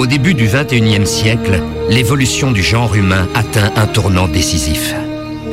[0.00, 4.94] Au début du 21e siècle, l'évolution du genre humain atteint un tournant décisif.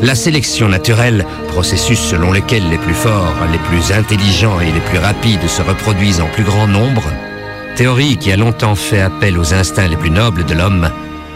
[0.02, 5.00] La sélection naturelle, processus selon lequel les plus forts, les plus intelligents et les plus
[5.00, 7.04] rapides se reproduisent en plus grand nombre,
[7.76, 10.92] théorie qui a longtemps fait appel aux instincts les plus nobles de l'homme,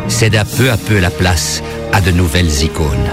[0.07, 3.11] céda peu à peu la place à de nouvelles icônes.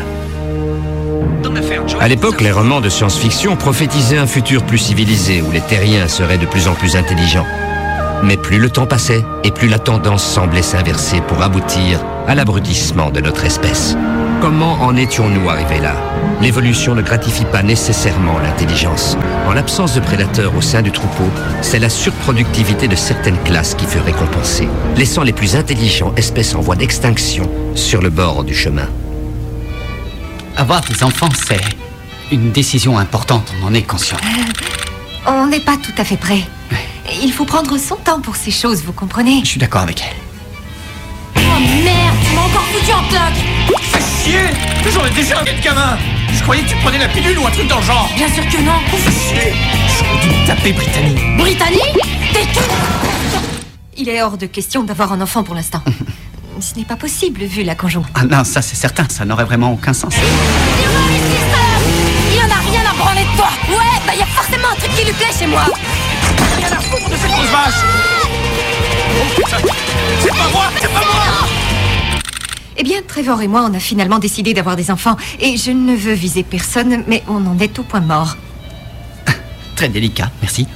[1.99, 6.39] À l'époque, les romans de science-fiction prophétisaient un futur plus civilisé où les terriens seraient
[6.39, 7.47] de plus en plus intelligents.
[8.23, 13.11] Mais plus le temps passait et plus la tendance semblait s'inverser pour aboutir à l'abrutissement
[13.11, 13.97] de notre espèce.
[14.41, 15.95] Comment en étions-nous arrivés là?
[16.41, 19.17] L'évolution ne gratifie pas nécessairement l'intelligence.
[19.49, 21.29] En l'absence de prédateurs au sein du troupeau,
[21.63, 26.61] c'est la surproductivité de certaines classes qui fut récompensée, laissant les plus intelligents espèces en
[26.61, 28.89] voie d'extinction sur le bord du chemin.
[30.57, 31.61] Avoir des enfants, c'est
[32.31, 34.19] une décision importante, on en est conscient.
[34.23, 36.43] Euh, on n'est pas tout à fait prêt.
[37.23, 40.17] Il faut prendre son temps pour ces choses, vous comprenez Je suis d'accord avec elle.
[41.37, 43.35] Oh merde, tu m'as encore foutu en bloc
[43.83, 44.91] Fais chier.
[44.93, 45.99] J'en ai déjà un de gamin.
[46.33, 48.09] Je croyais que tu prenais la pilule ou un truc dans le genre.
[48.15, 48.79] Bien sûr que non.
[48.91, 49.53] Fais chier.
[49.99, 51.15] J'aurais dû me taper Brittany.
[51.39, 51.81] Brittany
[52.33, 52.47] T'es
[53.97, 55.83] Il est hors de question d'avoir un enfant pour l'instant.
[56.61, 58.13] Ce n'est pas possible vu la conjoncture.
[58.17, 60.13] Ah non, ça c'est certain, ça n'aurait vraiment aucun sens.
[62.33, 63.49] Il en a rien à branler de toi.
[63.69, 65.65] Ouais, bah y a forcément un truc qui lui plaît chez moi
[66.57, 67.85] Rien à foutre de cette grosse vache
[69.21, 69.57] Oh putain
[70.21, 71.49] C'est pas moi C'est pas moi
[72.77, 75.17] Eh bien, Trevor et moi, on a finalement décidé d'avoir des enfants.
[75.41, 78.37] Et je ne veux viser personne, mais on en est au point mort.
[79.77, 80.67] Très délicat, merci.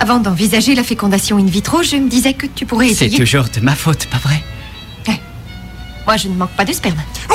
[0.00, 3.18] Avant d'envisager la fécondation in vitro, je me disais que tu pourrais C'est essayer...
[3.18, 4.42] toujours de ma faute, pas vrai?
[6.08, 6.96] Moi, je ne manque pas de sperme.
[7.28, 7.34] Ouais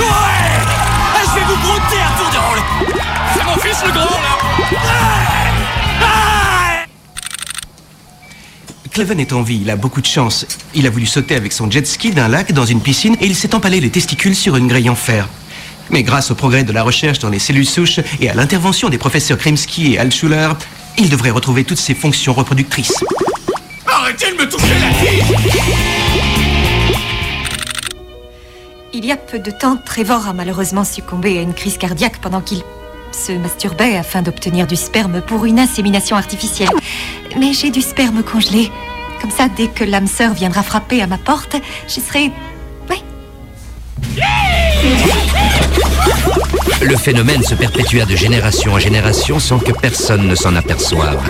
[0.00, 0.53] Ouais
[8.94, 10.46] Cleven est en vie, il a beaucoup de chance.
[10.72, 13.34] Il a voulu sauter avec son jet ski d'un lac dans une piscine et il
[13.34, 15.28] s'est empalé les testicules sur une grille en fer.
[15.90, 18.98] Mais grâce au progrès de la recherche dans les cellules souches et à l'intervention des
[18.98, 20.50] professeurs Kremski et Altschuler,
[20.96, 23.02] il devrait retrouver toutes ses fonctions reproductrices.
[23.84, 25.24] Arrêtez de me toucher la fille
[28.92, 32.40] Il y a peu de temps, Trevor a malheureusement succombé à une crise cardiaque pendant
[32.40, 32.62] qu'il
[33.14, 36.68] se masturbait afin d'obtenir du sperme pour une insémination artificielle.
[37.38, 38.70] Mais j'ai du sperme congelé.
[39.20, 41.56] Comme ça, dès que l'âme sœur viendra frapper à ma porte,
[41.88, 42.30] je serai...
[42.90, 43.02] Oui,
[46.82, 51.22] Le phénomène se perpétua de génération en génération sans que personne ne s'en aperçoive.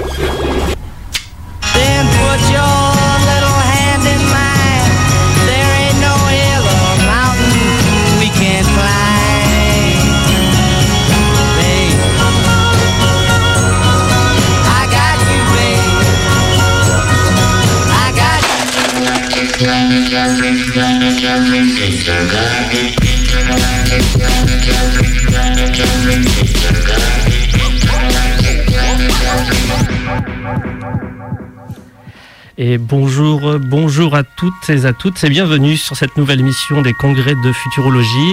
[32.57, 36.93] Et bonjour, bonjour à toutes et à toutes et bienvenue sur cette nouvelle émission des
[36.93, 38.33] congrès de futurologie,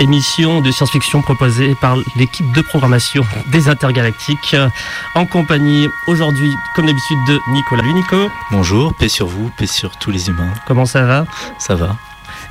[0.00, 4.56] émission de science-fiction proposée par l'équipe de programmation des intergalactiques,
[5.14, 7.82] en compagnie aujourd'hui, comme d'habitude, de Nicolas.
[7.82, 10.52] Salut Nico, Bonjour, paix sur vous, paix sur tous les humains.
[10.66, 11.24] comment ça va?
[11.58, 11.96] Ça va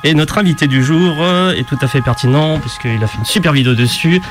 [0.03, 3.25] Et notre invité du jour euh, est tout à fait pertinent puisqu'il a fait une
[3.25, 4.21] super vidéo dessus,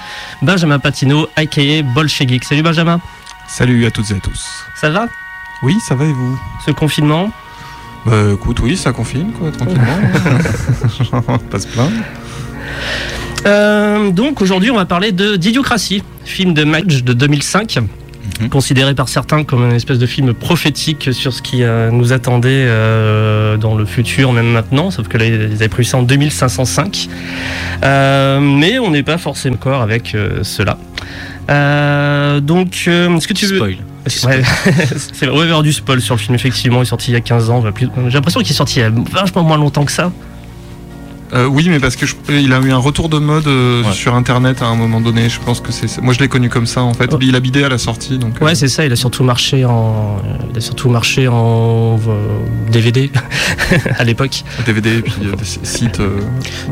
[0.42, 2.44] Benjamin Patino, aka Bolchegeek.
[2.44, 3.00] Salut Benjamin,
[3.46, 4.46] Salut à toutes et à tous.
[4.74, 5.06] ça va?
[5.62, 6.38] Oui, ça va et vous?
[6.64, 7.30] Ce confinement?
[8.06, 9.98] Bah écoute, oui, ça confine, quoi, tranquillement.
[11.12, 11.92] On va pas se plaindre.
[13.46, 17.78] Euh, donc aujourd'hui, on va parler de d'Idiocratie, film de Madge de 2005,
[18.40, 18.48] Mhm.
[18.48, 22.64] considéré par certains comme une espèce de film prophétique sur ce qui euh, nous attendait
[22.66, 27.08] euh, dans le futur, même maintenant, sauf que là, ils avaient prévu ça en 2505.
[27.84, 30.78] Euh, mais on n'est pas forcément encore avec cela.
[32.40, 33.56] Donc, est-ce que tu veux...
[33.56, 33.76] Spoil.
[34.24, 34.42] Ouais,
[35.12, 37.20] c'est vrai, ouais, du spoil sur le film, effectivement, il est sorti il y a
[37.20, 37.62] 15 ans.
[37.78, 40.12] J'ai l'impression qu'il est sorti il y a vachement moins longtemps que ça.
[41.34, 43.92] Euh, oui, mais parce que je- il a eu un retour de mode euh, Ouais.
[43.92, 45.28] sur Internet à un moment donné.
[45.28, 46.00] Je pense que c'est.
[46.00, 47.10] Moi, je l'ai connu comme ça en fait.
[47.12, 47.18] Oh.
[47.20, 48.34] Il a bidé à la sortie, donc.
[48.40, 48.84] euh, Ouais, c'est ça.
[48.86, 50.16] Il a surtout marché en,
[50.50, 53.10] il a surtout marché en euh, DVD
[53.98, 54.42] à l'époque.
[54.66, 56.00] DVD et puis euh, des sites.
[56.00, 56.20] euh,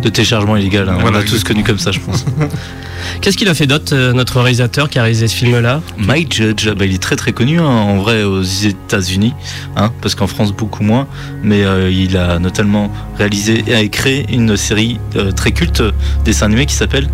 [0.02, 0.98] De téléchargement illégal, hein.
[1.00, 2.24] Voilà, on a tous connu comme ça, je pense.
[3.20, 5.80] Qu'est-ce qu'il a fait d'autre, notre réalisateur qui a réalisé ce film-là?
[5.96, 9.32] Mike Judge, bah, il est très très connu hein, en vrai aux États-Unis,
[9.76, 11.06] hein, parce qu'en France beaucoup moins,
[11.42, 15.90] mais euh, il a notamment réalisé et a créé une série euh, très culte euh,
[16.24, 17.08] dessin animé qui s'appelle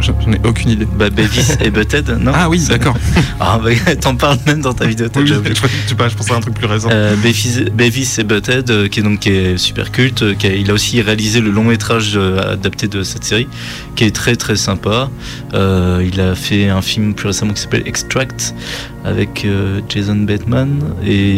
[0.00, 0.86] J'en ai aucune idée.
[0.98, 2.94] Bah, Beavis et Butthead, non Ah oui, d'accord.
[3.40, 3.70] Ah, bah,
[4.00, 6.40] t'en parles même dans ta vidéo, Oui, je, je sais pas, je pensais à un
[6.40, 6.88] truc plus récent.
[6.92, 7.16] Euh,
[7.72, 10.70] Beavis et Butthead, euh, qui est donc qui est super culte, euh, qui a- il
[10.70, 13.48] a aussi réalisé le long métrage adapté de cette série,
[13.96, 15.08] qui est très très sympa.
[15.54, 18.54] Il a fait un film plus récemment qui s'appelle Extract
[19.04, 21.30] avec euh, Jason Bateman et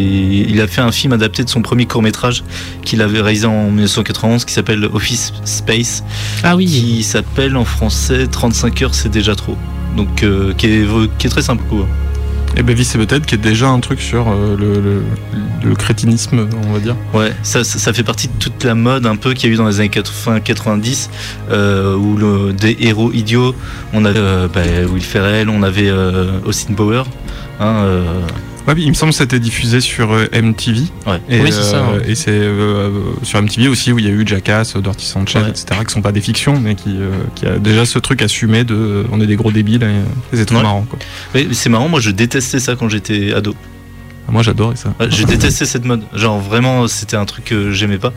[0.49, 2.43] il a fait un film adapté de son premier court métrage
[2.83, 6.03] qu'il avait réalisé en 1991 qui s'appelle Office Space,
[6.43, 6.65] Ah oui.
[6.65, 9.57] qui s'appelle en français 35 heures c'est déjà trop.
[9.97, 10.87] Donc euh, qui, est,
[11.17, 11.63] qui est très sympa.
[11.69, 11.85] quoi.
[12.55, 15.03] Et Beavis et Butthead, qui est déjà un truc sur euh, le, le,
[15.63, 16.95] le crétinisme, on va dire.
[17.13, 19.53] Ouais, ça, ça, ça fait partie de toute la mode un peu qu'il y a
[19.53, 21.09] eu dans les années 80-90,
[21.51, 23.53] euh, où le, des héros idiots,
[23.93, 24.61] on avait euh, bah,
[24.91, 27.03] Will Ferrell, on avait euh, Austin Power.
[27.59, 28.21] Hein, euh,
[28.67, 30.81] Ouais, il me semble que c'était diffusé sur euh, MTV.
[31.07, 31.21] ouais.
[31.29, 32.11] Et, Oui, c'est ça, euh, ouais.
[32.11, 32.89] et c'est euh,
[33.23, 35.49] sur MTV aussi où il y a eu Jackass, Dirty Sanchez, Ouais.
[35.51, 38.65] etc., qui sont pas des fictions, mais qui, euh, qui a déjà ce truc assumé
[38.65, 40.63] de on est des gros débiles et, et c'est trop Ouais.
[40.63, 40.85] marrant.
[40.89, 40.99] Quoi.
[41.33, 43.55] Mais c'est marrant, moi je détestais ça quand j'étais ado.
[44.29, 44.93] Moi j'adorais ça.
[44.99, 46.01] Ouais, je détestais cette mode.
[46.13, 48.11] Genre vraiment, c'était un truc que j'aimais pas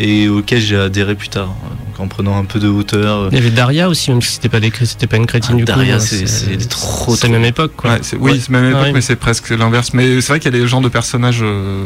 [0.00, 1.46] et auquel j'ai adhéré plus tard.
[1.48, 3.28] Donc en prenant un peu de hauteur.
[3.30, 5.58] Il y avait Daria aussi, même si c'était pas, des, c'était pas une crétine Ah,
[5.58, 6.04] du Daria, coup.
[6.04, 7.90] c'est- c'est trop, C'est la même époque, quoi.
[7.92, 8.38] Ouais, oui, Ouais.
[8.40, 8.92] c'est même époque, Ouais.
[8.92, 9.92] mais c'est presque l'inverse.
[9.94, 11.40] Mais c'est vrai qu'il y a des genres de personnages.
[11.42, 11.84] euh,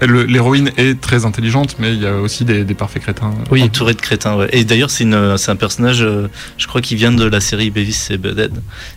[0.00, 3.32] L'héroïne est très intelligente, mais il y a aussi des, des parfaits crétins.
[3.50, 3.62] Oui.
[3.62, 4.48] Entouré de crétins, ouais.
[4.52, 6.28] Et d'ailleurs, c'est un personnage, euh,
[6.58, 8.52] je crois, qui vient de la série Beavis et Butthead.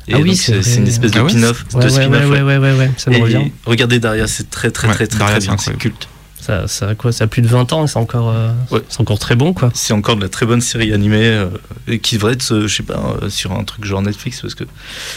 [0.08, 2.12] Et Ah oui, c'est une espèce de Ah ouais pin-off, Ouais, de ouais, spin-off.
[2.30, 2.42] ouais, ouais.
[2.42, 3.52] ouais, ouais, ouais, ça me revient.
[3.66, 6.08] regardez Daria, c'est très très Ouais, très très, Daria, très c'est bien, c'est culte.
[6.40, 8.80] Ça, ça, a quoi, ça a plus de 20 ans et c'est encore, euh, Ouais.
[8.88, 9.70] c'est encore très bon, quoi.
[9.74, 11.48] C'est encore de la très bonne série animée euh,
[11.90, 14.56] et qui devrait être, euh, je sais pas, euh, sur un truc genre Netflix parce
[14.56, 14.64] que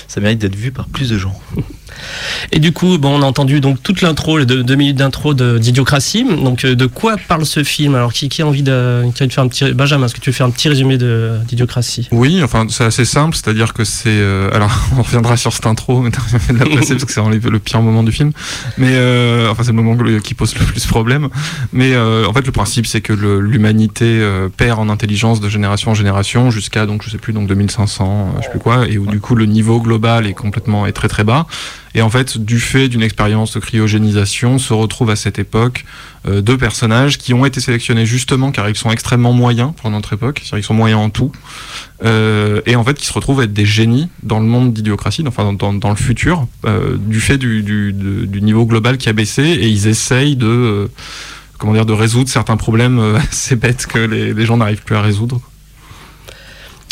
[0.09, 1.41] ça mérite d'être vu par plus de gens.
[2.53, 5.35] Et du coup, bon, on a entendu donc toute l'intro, les deux, deux minutes d'intro
[5.35, 6.25] d'Idiocratie.
[6.25, 7.95] Donc, euh, de quoi parle ce film?
[7.95, 10.21] Alors, qui, qui a envie de, qui a de faire un petit, Benjamin, est-ce que
[10.21, 14.09] tu veux faire un petit résumé d'Idiocratie Oui, enfin c'est assez simple, c'est-à-dire que c'est.
[14.09, 17.59] euh, alors on reviendra sur cette intro, mais de la placer parce que c'est le,
[17.59, 18.33] pire moment du film.
[18.79, 21.29] Mais euh, enfin c'est le moment qui pose le plus problème.
[21.73, 25.91] Mais euh, en fait le principe c'est que l'humanité euh, perd en intelligence de génération
[25.93, 28.05] en génération jusqu'à donc je sais plus donc 2500,
[28.37, 30.93] euh, je sais plus quoi, et où du coup le niveau global est complètement est
[30.93, 31.47] très très bas.
[31.95, 35.85] Et en fait, du fait d'une expérience de cryogénisation, se retrouvent à cette époque
[36.29, 40.13] euh, deux personnages qui ont été sélectionnés justement car ils sont extrêmement moyens pour notre
[40.13, 41.33] époque, c'est-à-dire ils sont moyens en tout,
[42.05, 45.25] euh, et en fait qui se retrouvent à être des génies dans le monde d'idiocratie,
[45.27, 47.95] enfin dans, le futur, euh, du fait du,
[48.43, 50.91] niveau global qui a baissé, et ils essayent de
[51.59, 55.41] comment dire de résoudre certains problèmes assez bêtes que les gens n'arrivent plus à résoudre.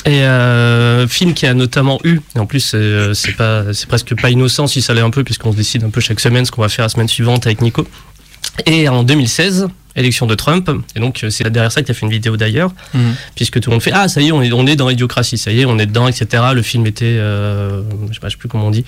[0.04, 3.88] Et euh, film qui a notamment eu, et en plus c'est euh, c'est pas, c'est
[3.88, 6.44] presque pas innocent si ça l'est un peu, puisqu'on se décide un peu chaque semaine
[6.44, 7.86] ce qu'on va faire la semaine suivante avec Nico.
[8.66, 11.94] Et en 2016, élection de Trump, et donc euh, c'est derrière ça que tu as
[11.94, 12.72] fait une vidéo d'ailleurs,
[13.34, 15.38] puisque tout le monde fait Ah, ça y est, on est, on est dans l'idiocratie,
[15.38, 16.44] ça y est, on est dedans, etc.
[16.54, 18.84] Le film était, euh, je, sais pas, je sais plus comment on dit,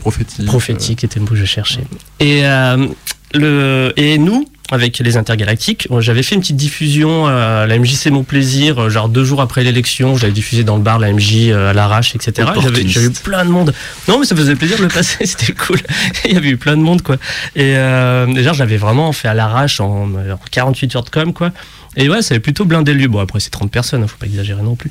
[0.00, 0.46] prophétique.
[0.46, 1.84] prophétique, était le mot que je cherchais.
[2.20, 2.86] Et, euh,
[3.34, 8.06] le, et nous, avec les intergalactiques, euh, j'avais fait une petite diffusion à la MJC
[8.10, 11.12] Mon Plaisir, euh, genre deux jours après l'élection, je l'avais diffusé dans le bar, la
[11.12, 12.48] MJ euh, à l'arrache, etc.
[12.60, 13.72] J'avais j'avais eu plein de monde.
[14.08, 15.78] Non, mais ça faisait plaisir de le passer, c'était cool.
[16.24, 17.16] Il y avait eu plein de monde, quoi.
[17.56, 21.32] Et euh, déjà, je l'avais vraiment fait à l'arrache en, en 48 heures de com,
[21.32, 21.52] quoi.
[21.96, 23.08] Et ouais, ça avait plutôt blindé le lieu.
[23.08, 24.90] Bon, après, c'est 30 personnes, hein, faut pas exagérer non plus.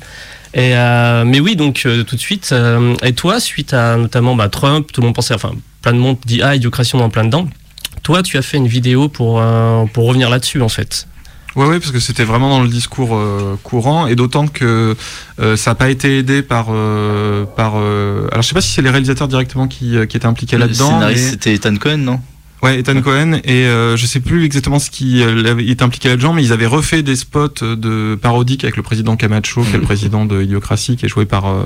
[0.54, 2.50] Et euh, mais oui, donc euh, tout de suite.
[2.52, 5.52] euh, et toi, suite à notamment bah, Trump, tout le monde pensait, enfin,
[5.82, 7.48] plein de monde dit ah, idiocratie, on est en plein dedans.
[8.08, 11.06] Toi, tu as fait une vidéo pour, euh, pour revenir là-dessus, en fait.
[11.56, 14.96] Ouais, ouais, parce que c'était vraiment dans le discours euh, courant, et d'autant que
[15.40, 16.68] euh, ça n'a pas été aidé par.
[16.70, 20.24] euh, par euh, alors, je sais pas si c'est les réalisateurs directement qui, qui étaient
[20.24, 20.88] impliqués Le là-dedans.
[20.88, 22.20] scénariste, mais- c'était Ethan Cohen, non?
[22.62, 26.32] Ouais, Ethan Cohen, et euh, je sais plus exactement ce qui euh, est impliqué là-dedans,
[26.32, 29.82] mais ils avaient refait des spots de parodiques avec le président Camacho, qui est le
[29.82, 31.62] président de Idiocratie, qui est joué par, euh,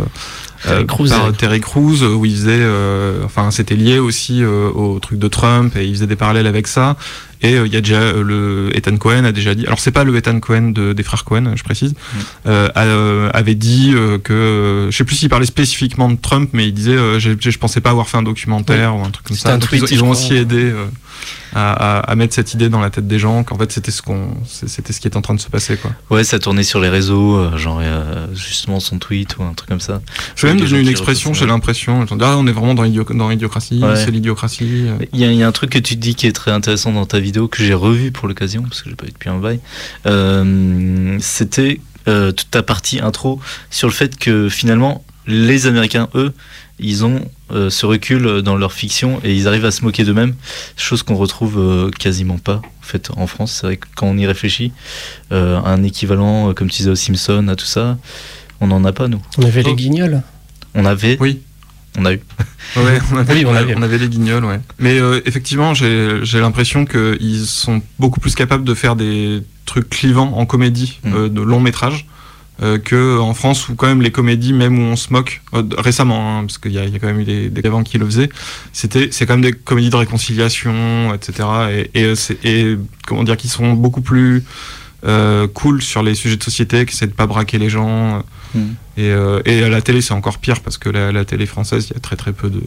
[0.63, 4.43] Terry euh, Crews, par Terry Terry Crews, où il faisait, euh, enfin, c'était lié aussi
[4.43, 6.97] euh, au truc de Trump, et il faisait des parallèles avec ça.
[7.43, 9.67] Et euh, il y a déjà euh, le Ethan Cohen a déjà dit.
[9.67, 11.95] Alors c'est pas le Ethan Cohen de, des frères Cohen, je précise.
[12.47, 16.51] euh, a- euh, avait dit euh, que je sais plus s'il parlait spécifiquement de Trump,
[16.53, 19.27] mais il disait euh, j'ai- je pensais pas avoir fait un documentaire ou un truc
[19.27, 19.53] comme ça.
[19.55, 20.17] un tweet, ils ont, ils je ont crois.
[20.19, 20.85] aussi aidé euh,
[21.55, 24.03] à, à- à mettre cette idée dans la tête des gens qu'en fait c'était ce
[24.03, 25.91] qu'on c'était ce qui est en train de se passer quoi.
[26.11, 29.69] Ouais, ça tournait sur les réseaux, euh, genre euh, justement son tweet ou un truc
[29.69, 30.01] comme ça.
[30.37, 32.05] C'est même devenu une expression, j'ai l'impression.
[32.21, 33.97] Ah, on est vraiment dans, l'idio- dans l'idiocratie, Ouais.
[33.97, 34.87] c'est l'idiocratie.
[34.89, 35.05] euh.
[35.13, 36.93] Il y, a, il y a un truc que tu dis qui est très intéressant
[36.93, 39.39] dans ta vidéo que j'ai revu pour l'occasion parce que j'ai pas vu depuis un
[39.39, 39.61] bail.
[40.07, 46.33] Euh, C'était euh, toute ta partie intro sur le fait que finalement les Américains, eux,
[46.79, 47.21] ils ont
[47.53, 50.35] euh, ce recul dans leur fiction et ils arrivent à se moquer d'eux-mêmes,
[50.77, 53.53] chose qu'on retrouve euh, quasiment pas en fait en France.
[53.61, 54.73] C'est vrai que quand on y réfléchit,
[55.33, 57.99] euh, un équivalent euh, comme tu disais aux Simpsons, à tout ça.
[58.61, 59.21] On n'en a pas, nous.
[59.39, 59.69] On avait Oh.
[59.71, 60.23] les guignols.
[60.75, 61.17] On avait.
[61.21, 61.41] Oui.
[61.99, 62.21] On a eu.
[62.77, 63.75] Ouais, on avait, Oui, on avait.
[63.77, 64.61] on avait les guignols, ouais.
[64.79, 70.33] Mais euh, effectivement, j'ai l'impression qu'ils sont beaucoup plus capables de faire des trucs clivants
[70.39, 71.15] en comédie, Mm.
[71.15, 72.07] euh, de long métrage,
[72.61, 75.63] euh, que en France où quand même les comédies, même où on se moque euh,
[75.79, 77.83] récemment, hein, parce qu'il y, a il y a quand même eu des, des avant
[77.83, 78.29] qui le faisaient,
[78.73, 81.49] c'était c'est quand même des comédies de réconciliation, etc.
[81.95, 84.45] Et, et, euh, c'est- et comment dire, qui sont beaucoup plus
[85.05, 88.17] euh, cool sur les sujets de société, qui essaient de pas braquer les gens.
[88.19, 88.21] euh,
[88.55, 88.61] Mm.
[88.99, 91.87] et, euh, et à la télé, c'est encore pire parce que la, la télé française,
[91.91, 92.63] il y a très très peu de.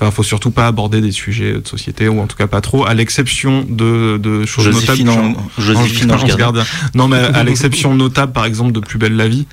[0.00, 2.86] Enfin, faut surtout pas aborder des sujets de société, ou en tout cas pas trop,
[2.86, 5.36] à l'exception de, de choses Joséphine, notables.
[5.36, 6.64] en, Joséphine Ange Gardien.
[6.94, 9.46] Non, mais à l'exception notable, par exemple, de Plus belle la vie,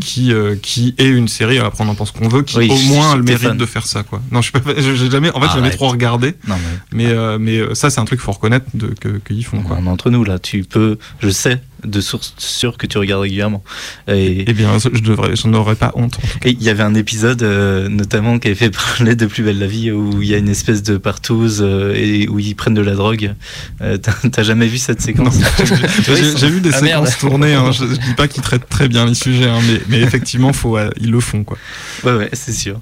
[0.00, 2.78] qui, euh, qui est une série, après on en pense qu'on veut, qui Oui, au
[2.88, 4.20] moins a le mérite de faire ça, quoi.
[4.30, 6.56] Non, je j'ai jamais, en fait, jamais trop regardé, Non,
[6.92, 9.44] mais mais, euh, mais euh, ça, c'est un truc qu'il faut reconnaître de, que, qu'ils
[9.44, 9.78] font, quoi.
[9.86, 10.38] entre nous là.
[10.38, 10.98] Tu peux.
[11.20, 13.62] Je sais de source sûre que tu regardes régulièrement.
[14.08, 16.18] Et Eh bien, je devrais, j'en aurais pas honte.
[16.44, 19.58] et il y avait un épisode euh, notamment qui avait fait parler de Plus belle
[19.58, 22.74] la vie où il y a une espèce de partouze euh, et où ils prennent
[22.74, 23.34] de la drogue.
[23.80, 23.96] Euh,
[24.32, 25.36] T'as jamais vu cette séquence?
[26.38, 29.06] J'ai vu des Ah, séquences tournées, hein, je, je dis pas qu'ils traitent très bien
[29.06, 31.56] les sujets, hein, mais, mais effectivement, faut, ils le font, quoi.
[32.04, 32.80] Ouais, ouais, c'est sûr.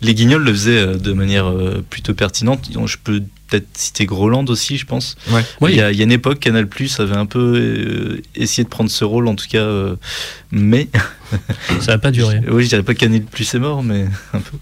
[0.00, 2.70] Les Guignols le faisaient euh, de manière euh, plutôt pertinente.
[2.86, 5.16] Je peux peut-être citer Groland aussi, je pense.
[5.30, 5.42] Ouais.
[5.60, 5.72] Oui.
[5.72, 8.62] Il, y a, il y a une époque, Canal Plus avait un peu euh, essayé
[8.64, 9.58] de prendre ce rôle, en tout cas.
[9.58, 9.96] euh,
[10.52, 10.88] mais.
[11.80, 12.40] Ça n'a pas duré.
[12.50, 14.56] Oui, je dirais pas que Canal Plus est mort, mais un peu.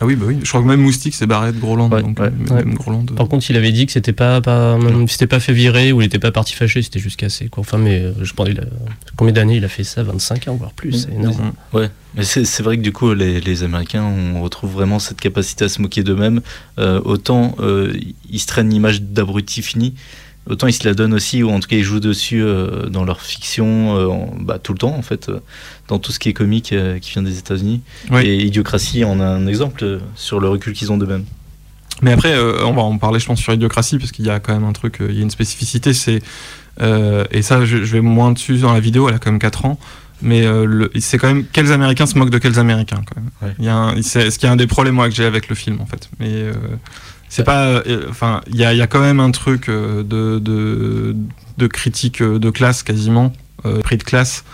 [0.00, 0.38] Ah oui, bah oui.
[0.42, 1.90] Je crois que même Moustique s'est barré de Groland.
[1.90, 2.30] Ouais, donc, ouais.
[2.50, 5.40] euh, même Groland, euh, Par contre, il avait dit que c'était pas, pas, c'était pas
[5.40, 7.48] fait virer ou il était pas parti fâché, c'était juste cassé.
[7.48, 7.60] Quoi.
[7.60, 8.48] Enfin, mais euh, je pense,
[9.16, 10.02] combien d'années il a fait ça?
[10.02, 11.52] 25 ans, voire plus, c'est énorme.
[11.72, 15.20] Ouais, mais c'est c'est vrai que du coup, les, les Américains, on retrouve vraiment cette
[15.20, 16.40] capacité à se moquer d'eux-mêmes.
[16.78, 17.92] Euh, autant euh,
[18.30, 19.94] ils se traînent l'image d'abrutis finis,
[20.48, 23.04] autant ils se la donnent aussi, ou en tout cas ils jouent dessus euh, dans
[23.04, 25.40] leur fiction euh, en- bah, tout le temps, en fait, euh,
[25.88, 27.80] dans tout ce qui est comique qui vient des États-Unis.
[28.22, 31.24] Et Idiocratie en a un exemple sur le recul qu'ils ont d'eux-mêmes.
[32.02, 32.34] Mais après,
[32.64, 34.72] on va en parler, je pense, sur Idiocratie, parce qu'il y a quand même un
[34.72, 36.20] truc, il y a une spécificité, c'est.
[36.80, 39.64] et ça, je, je vais moins dessus dans la vidéo, elle a quand même 4
[39.66, 39.78] ans.
[40.24, 40.44] Mais
[41.00, 43.30] c'est quand même quels Américains se moquent de quels Américains, quand même.
[43.42, 43.54] Ouais.
[43.58, 45.48] Il y a un- c'est ce qui est un des problèmes moi, que j'ai avec
[45.48, 46.08] le film, en fait.
[46.20, 46.44] Mais
[47.34, 47.66] c'est pas.
[47.66, 51.16] euh, Enfin, il y a, y a quand même un truc euh, de, de,
[51.58, 53.32] de critique euh, de classe, quasiment,
[53.66, 54.44] euh, prix de classe.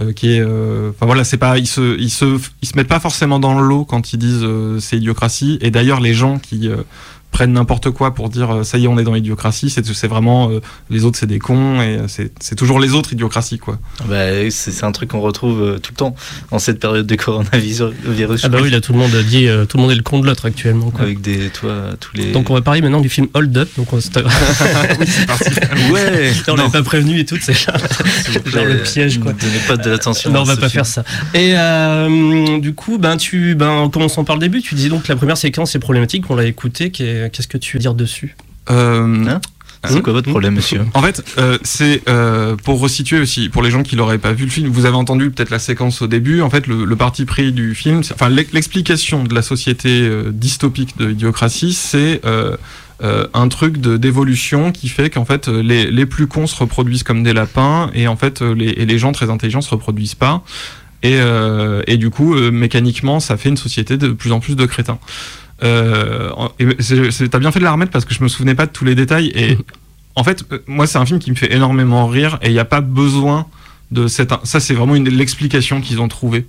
[0.00, 2.86] euh, qui est euh, enfin voilà c'est pas ils se ils se ils se mettent
[2.96, 6.38] pas forcément dans le lot quand ils disent euh, c'est idiocratie et d'ailleurs les gens
[6.38, 6.84] qui euh,
[7.30, 10.08] prennent n'importe quoi pour dire euh, ça y est on est dans l'idiocratie c'est c'est
[10.08, 13.58] vraiment euh, les autres c'est des cons et euh, c'est c'est toujours les autres idiocratie
[13.58, 14.16] quoi Bah,
[14.50, 16.14] c'est c'est un truc qu'on retrouve euh, tout le temps
[16.50, 17.82] en cette période de coronavirus.
[18.06, 19.96] virus, Ah bah oui, là tout le monde a dit, euh, tout le monde est
[19.96, 20.90] le con de l'autre actuellement.
[20.90, 21.02] Quoi.
[21.02, 22.32] Avec des, toi, tous les.
[22.32, 23.68] Donc on va parler maintenant du film Hold Up.
[23.76, 24.22] Donc on, c'était-
[25.92, 27.76] ouais, on l'avait pas prévenu et tout, c'est genre,
[28.46, 29.32] genre le piège quoi.
[29.32, 30.30] Ne donnez pas de l'attention.
[30.32, 30.84] Non, on va pas film.
[30.84, 31.04] faire ça.
[31.34, 35.04] Et euh, du coup, ben tu, ben en commençant par le début, tu disais donc
[35.04, 36.24] que la première séquence est problématique.
[36.30, 36.90] On l'a écouté.
[37.18, 38.36] Qu'est- Qu'est-ce que tu veux dire dessus
[38.70, 39.40] Euh, Hein
[39.90, 43.70] C'est quoi votre problème, monsieur En fait, euh, c'est euh, pour resituer aussi, pour les
[43.70, 46.42] gens qui l'auraient pas vu le film, vous avez entendu peut-être la séquence au début.
[46.42, 50.30] En fait, le, le parti pris du film, enfin l'ex- l'explication de la société euh,
[50.32, 52.56] dystopique de Idiocratie, c'est euh,
[53.04, 56.56] euh, un truc de d'évolution qui fait qu'en fait euh, les, les plus cons se
[56.56, 59.70] reproduisent comme des lapins et en fait euh, les, et les gens très intelligents se
[59.70, 60.42] reproduisent pas.
[61.04, 64.56] Et, euh, et du coup, euh, mécaniquement, ça fait une société de plus en plus
[64.56, 64.98] de crétins.
[65.62, 66.30] Euh,
[67.30, 68.94] T'as bien fait de la remettre parce que je me souvenais pas de tous les
[68.94, 69.32] détails.
[69.34, 69.58] Et
[70.14, 72.58] en fait, euh, moi, c'est un film qui me fait énormément rire et il n'y
[72.58, 73.46] a pas besoin
[73.90, 74.32] de cette.
[74.44, 76.46] Ça, c'est vraiment l'explication qu'ils ont trouvée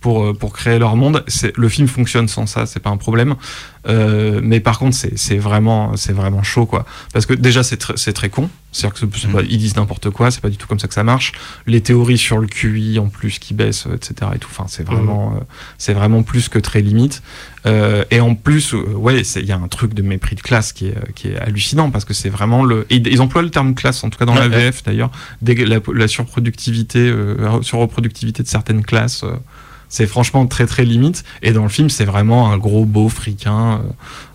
[0.00, 1.24] pour, euh, pour créer leur monde.
[1.56, 3.34] Le film fonctionne sans ça, c'est pas un problème.
[3.88, 6.84] Euh, mais par contre, c'est c'est vraiment, c'est vraiment chaud, quoi.
[7.12, 8.50] Parce que déjà, c'est tr- c'est très con.
[8.72, 10.88] C'est-à-dire que c'est- c'est pas- ils disent n'importe quoi, c'est pas du tout comme ça
[10.88, 11.32] que ça marche.
[11.66, 14.32] Les théories sur le QI en plus qui baissent, euh, etc.
[14.34, 14.48] Et tout.
[14.50, 15.40] Enfin, c'est vraiment, euh,
[15.78, 17.22] c'est vraiment plus que très limite.
[17.64, 20.86] Euh, et en plus, ouais, il y a un truc de mépris de classe qui
[20.88, 22.86] est, qui est hallucinant parce que c'est vraiment le.
[22.90, 24.48] et ils emploient le terme classe, en tout cas dans la.
[24.48, 25.10] VF d'ailleurs,
[25.42, 29.24] la, la surproductivité, euh, la surreproductivité de certaines classes.
[29.86, 31.24] Euh, c'est franchement très très limite.
[31.42, 33.82] Et dans le film, c'est vraiment un gros beau fricain.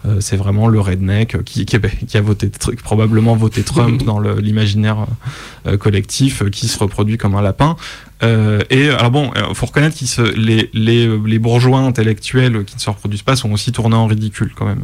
[0.05, 1.77] Euh, c'est vraiment le redneck qui, qui,
[2.08, 2.50] qui a voté
[2.84, 5.05] probablement voté Trump dans l'imaginaire
[5.67, 7.75] euh, collectif, euh, qui se reproduit comme un lapin.
[8.24, 12.88] Euh, et alors bon, faut reconnaître que les, les, les bourgeois intellectuels qui ne se
[12.89, 14.84] reproduisent pas sont aussi tournés en ridicule quand même.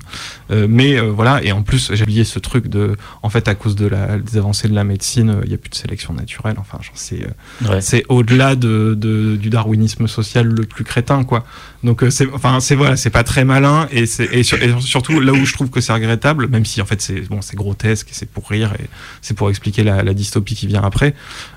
[0.50, 3.54] Euh, mais euh, voilà, et en plus j'ai oublié ce truc de, en fait à
[3.54, 6.56] cause de la, des avancées de la médecine, il n'y a plus de sélection naturelle.
[6.60, 7.28] Enfin, c'est
[7.70, 7.82] Ouais.
[7.82, 11.46] c'est au-delà de, de- du darwinisme social le plus crétin, quoi.
[11.84, 14.74] Donc euh, c'est, enfin c'est voilà, c'est pas très malin et c'est et, sur- et
[14.80, 17.56] surtout là où je trouve que c'est regrettable, même si en fait c'est bon, c'est
[17.56, 18.86] grotesque et c'est pour rire et
[19.22, 21.14] c'est pour expliquer la, la dystopie qui vient après.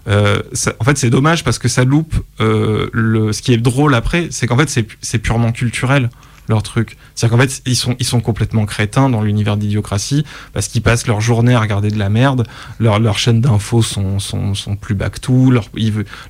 [0.08, 3.32] Euh, ça- en fait, c'est dommage parce que ça loupe euh, le.
[3.32, 4.68] Ce qui est drôle après, c'est qu'en fait
[5.00, 6.10] c'est purement culturel
[6.50, 6.98] leur truc.
[7.14, 11.06] C'est-à-dire qu'en fait, ils sont, ils sont complètement crétins dans l'univers d'idiocratie parce qu'ils passent
[11.06, 12.46] leur journée à regarder de la merde.
[12.78, 15.68] Leur- Leurs chaînes d'infos sont, sont, sont plus back to, leurs,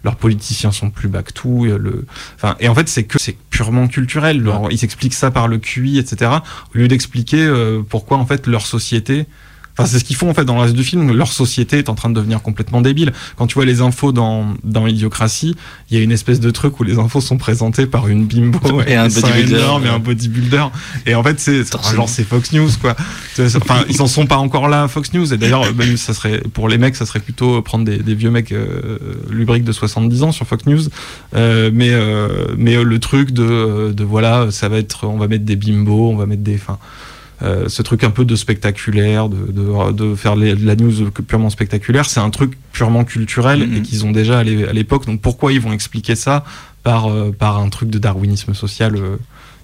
[0.05, 1.65] leurs politiciens sont plus back to.
[1.67, 4.41] euh, Le, enfin, et en fait, c'est que c'est purement culturel.
[4.41, 6.31] Leur- Ils expliquent ça par le QI, etc.
[6.75, 9.27] Au lieu d'expliquer euh, pourquoi en fait leur société.
[9.77, 11.13] Enfin, c'est ce qu'ils font en fait dans le reste du film.
[11.13, 13.13] Leur société est en train de devenir complètement débile.
[13.37, 15.57] Quand tu vois les infos dans, dans Idiocratie,
[15.91, 18.83] il y a une espèce de truc où les infos sont présentées par une bimbo
[18.87, 19.67] Et un bodybuilder.
[19.85, 20.67] et un bodybuilder.
[21.07, 21.63] Et en fait, c'est
[21.95, 22.97] genre c'est Fox News quoi.
[23.39, 25.33] Enfin, ils en sont pas encore là, Fox News.
[25.33, 28.31] Et d'ailleurs, même ça serait pour les mecs, ça serait plutôt prendre des, des vieux
[28.31, 28.99] mecs euh,
[29.31, 30.83] lubriques de 70 ans sur Fox News.
[31.35, 35.29] Euh, mais euh, mais euh, le truc de, de voilà, ça va être, on va
[35.29, 36.79] mettre des bimbos, on va mettre des, enfin.
[37.43, 41.49] Euh, ce truc un peu de spectaculaire, de, de, de faire les- la news purement
[41.51, 43.77] spectaculaire, c'est un truc purement culturel Mhm.
[43.77, 45.07] et qu'ils ont déjà à l'é- à l'époque.
[45.07, 46.45] Donc pourquoi ils vont expliquer ça
[46.83, 49.17] par, euh, par un truc de darwinisme social euh,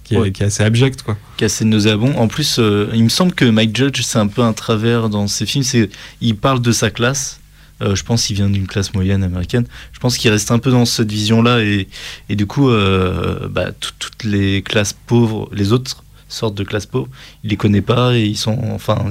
[0.04, 0.30] qui, est, Ouais.
[0.32, 1.16] qui est assez abject quoi.
[1.36, 2.14] qui est assez nauséabond.
[2.16, 2.58] En plus,
[2.94, 5.64] il me semble que Mike Judge, c'est un peu un travers dans ses films.
[5.64, 5.90] C'est,
[6.22, 7.40] il parle de sa classe.
[7.82, 9.66] Euh, je pense qu'il vient d'une classe moyenne américaine.
[9.92, 11.88] Je pense qu'il reste un peu dans cette vision-là et,
[12.30, 16.86] et du coup, euh, bah, tout- toutes les classes pauvres, les autres sortes de classes
[16.86, 17.08] pauvres,
[17.44, 19.04] il les connaît pas et ils sont, enfin,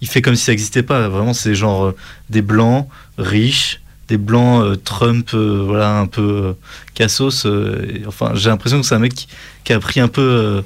[0.00, 1.08] il, fait comme si ça n'existait pas.
[1.08, 1.96] Vraiment, c'est genre euh,
[2.28, 2.88] des blancs
[3.18, 6.54] riches, des blancs euh, Trump, euh, voilà, un peu
[6.94, 7.44] cassos.
[7.44, 9.28] et, enfin, j'ai l'impression que c'est un mec qui,
[9.64, 10.62] qui a pris un peu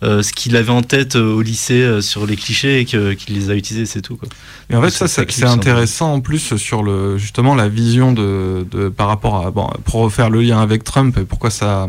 [0.00, 3.84] ce qu'il avait en tête au lycée sur les clichés et qu'il les a utilisés,
[3.84, 4.16] c'est tout.
[4.16, 4.28] Quoi.
[4.70, 8.64] Et en fait, Ça ça, c'est intéressant en plus sur le justement la vision de,
[8.70, 11.88] de par rapport à bon pour refaire le lien avec Trump et pourquoi ça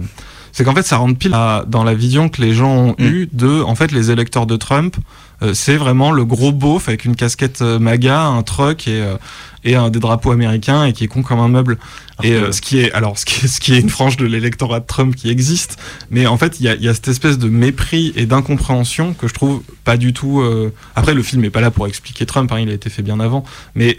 [0.51, 3.06] c'est qu'en fait ça rentre pile à- dans la vision que les gens ont Mm.
[3.06, 4.96] eue de en fait les électeurs de Trump
[5.41, 9.15] euh, c'est vraiment le gros beauf avec une casquette euh, MAGA, un truck et euh,
[9.63, 11.77] et un des drapeaux américains et qui est con comme un meuble.
[12.24, 14.18] Et Alors euh, ce qui est alors ce qui est, ce qui est une frange
[14.18, 15.77] de l'électorat de Trump qui existe,
[16.10, 19.13] mais en fait il y a, il y a cette espèce de mépris et d'incompréhension
[19.13, 20.41] que je trouve pas du tout.
[20.41, 23.01] euh, Après le film est pas là pour expliquer Trump, hein, il a été fait
[23.03, 23.44] bien avant,
[23.75, 23.98] mais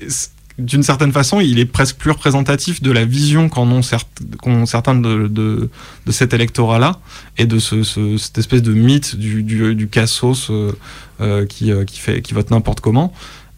[0.59, 3.81] d'une certaine façon il est presque plus représentatif de la vision qu'en ont,
[4.43, 5.71] qu'ont certains de, de,
[6.07, 7.01] de cet électorat là
[7.39, 10.73] et de ce, ce- cette espèce de mythe du, du, du cassos euh,
[11.21, 13.13] euh, qui, euh, qui fait qui vote n'importe comment.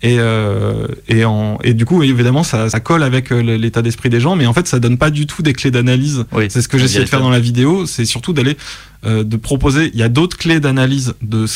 [0.05, 4.11] Et, euh, et, en, et du coup, évidemment, ça, ça colle avec euh, l'état d'esprit
[4.11, 6.25] des gens, mais en fait, ça donne pas du tout des clés d'analyse.
[6.33, 8.57] Oui, c'est ce que j'essaie de faire dans la vidéo, c'est surtout d'aller
[9.05, 9.91] euh, de proposer.
[9.95, 11.47] Il y a d'autres clés d'analyse de,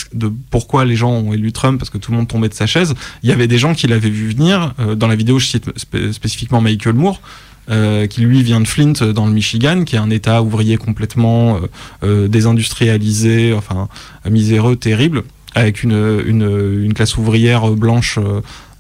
[0.51, 2.95] pourquoi les gens ont élu Trump, parce que tout le monde tombait de sa chaise.
[3.23, 4.75] Il y avait des gens qui l'avaient vu venir.
[4.81, 7.21] Euh, dans la vidéo, je cite spé- spécifiquement Michael Moore.
[7.69, 11.61] euh, qui lui vient de Flint dans le Michigan, qui est un État ouvrier complètement
[12.03, 13.89] désindustrialisé, enfin
[14.31, 18.21] miséreux, terrible, avec une, classe ouvrière blanche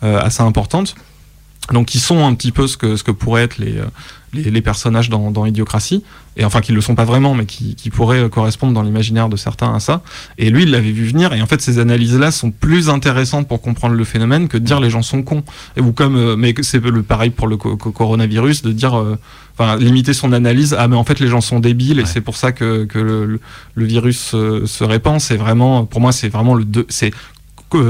[0.03, 0.95] assez importante.
[1.73, 3.75] Donc qui sont un petit peu ce que, ce que pourraient être les,
[4.45, 6.03] les, les personnages dans, dans Idiocratie,
[6.37, 8.83] et enfin qui ne le sont pas vraiment, mais qui, qui pourraient euh, correspondre dans
[8.83, 10.03] l'imaginaire de certains à ça.
[10.39, 13.61] Et lui, il l'avait vu venir, et en fait ces analyses-là sont plus intéressantes pour
[13.63, 15.43] comprendre le phénomène que de dire les gens sont cons.
[15.77, 18.99] Et, ou comme, euh, mais c'est le pareil pour le co- co- coronavirus, de dire,
[18.99, 19.17] euh,
[19.59, 22.37] enfin limiter son analyse, ah mais en fait les gens sont débiles, et c'est pour
[22.37, 23.41] ça que, que le,
[23.75, 25.21] le- virus euh, se répand.
[25.21, 27.13] C'est vraiment, pour moi, c'est vraiment le deux, c'est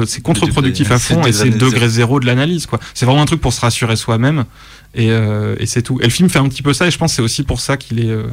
[0.06, 2.80] c'est contre-productif à fond et c'est degré degré zéro de l'analyse quoi.
[2.94, 4.44] C'est vraiment un truc pour se rassurer soi-même
[4.94, 5.98] et, euh, et c'est tout.
[6.00, 7.60] Et le film fait un petit peu ça et je pense que c'est aussi pour
[7.60, 8.24] ça qu'il est euh,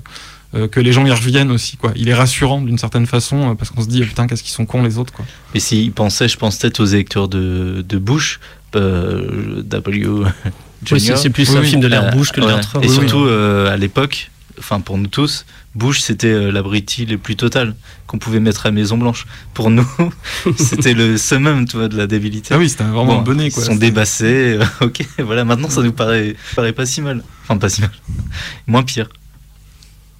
[0.55, 1.91] euh, que les gens y reviennent aussi quoi.
[1.95, 4.83] Il est rassurant d'une certaine façon parce qu'on se dit putain qu'est-ce qu'ils sont cons
[4.83, 5.25] les autres quoi.
[5.53, 8.39] Et s'il pensait, je pense peut-être aux électeurs de, de Bush,
[8.75, 10.07] euh, W.
[10.91, 11.67] Oui, c'est plus Oui, un oui.
[11.67, 12.83] film de l'air bouche que de l'air Trump.
[12.83, 13.27] Et Oui, surtout oui.
[13.29, 14.29] euh, à l'époque,
[14.59, 18.71] enfin pour nous tous, Bush c'était euh, l'abruti le plus total qu'on pouvait mettre à
[18.71, 19.25] Maison Blanche.
[19.55, 19.87] Pour nous,
[20.57, 22.53] c'était le summum, tu vois, de la débilité.
[22.53, 23.63] Ah oui c'était vraiment Bon, un bonnet Ils quoi.
[23.63, 24.57] sont débassés.
[24.59, 25.45] euh, ok, voilà.
[25.45, 27.23] Maintenant, ça nous paraît, paraît pas si mal.
[27.43, 27.91] Enfin, pas si mal.
[28.67, 29.09] Moins pire.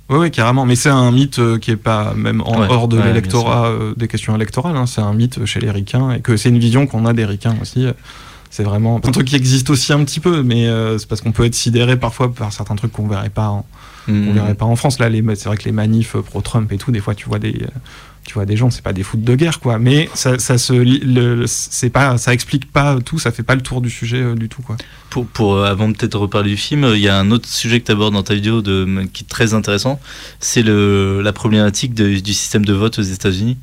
[0.09, 0.65] Oui, carrément.
[0.65, 3.67] Mais c'est un mythe euh, qui est pas même en Ouais, hors de ouais, l'électorat,
[3.67, 4.75] euh, des questions électorales.
[4.75, 4.85] hein.
[4.85, 7.55] C'est un mythe chez les ricains et que c'est une vision qu'on a des ricains
[7.61, 7.87] aussi.
[8.49, 11.31] C'est vraiment un truc qui existe aussi un petit peu, mais euh, c'est parce qu'on
[11.31, 13.65] peut être sidéré parfois par certains trucs qu'on verrait pas, en,
[14.07, 14.27] Mm.
[14.27, 14.99] qu'on verrait pas en France.
[14.99, 17.53] Là, les, c'est vrai que les manifs pro-Trump et tout, des fois, tu vois des,
[17.61, 17.67] euh,
[18.25, 19.79] tu vois des gens, c'est pas des foot de guerre, quoi.
[19.79, 24.49] Mais ça, ça explique pas tout, ça fait pas le tour du sujet euh, du
[24.49, 24.77] tout, quoi.
[25.09, 27.86] Pour, euh, avant peut-être reparler du film, euh, il y a un autre sujet que
[27.86, 29.99] tu abordes dans ta vidéo qui est très intéressant.
[30.39, 33.57] C'est la problématique du système de vote aux États-Unis.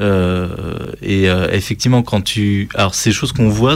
[0.00, 2.68] Et effectivement, quand tu.
[2.74, 3.74] Alors, des choses qu'on voit,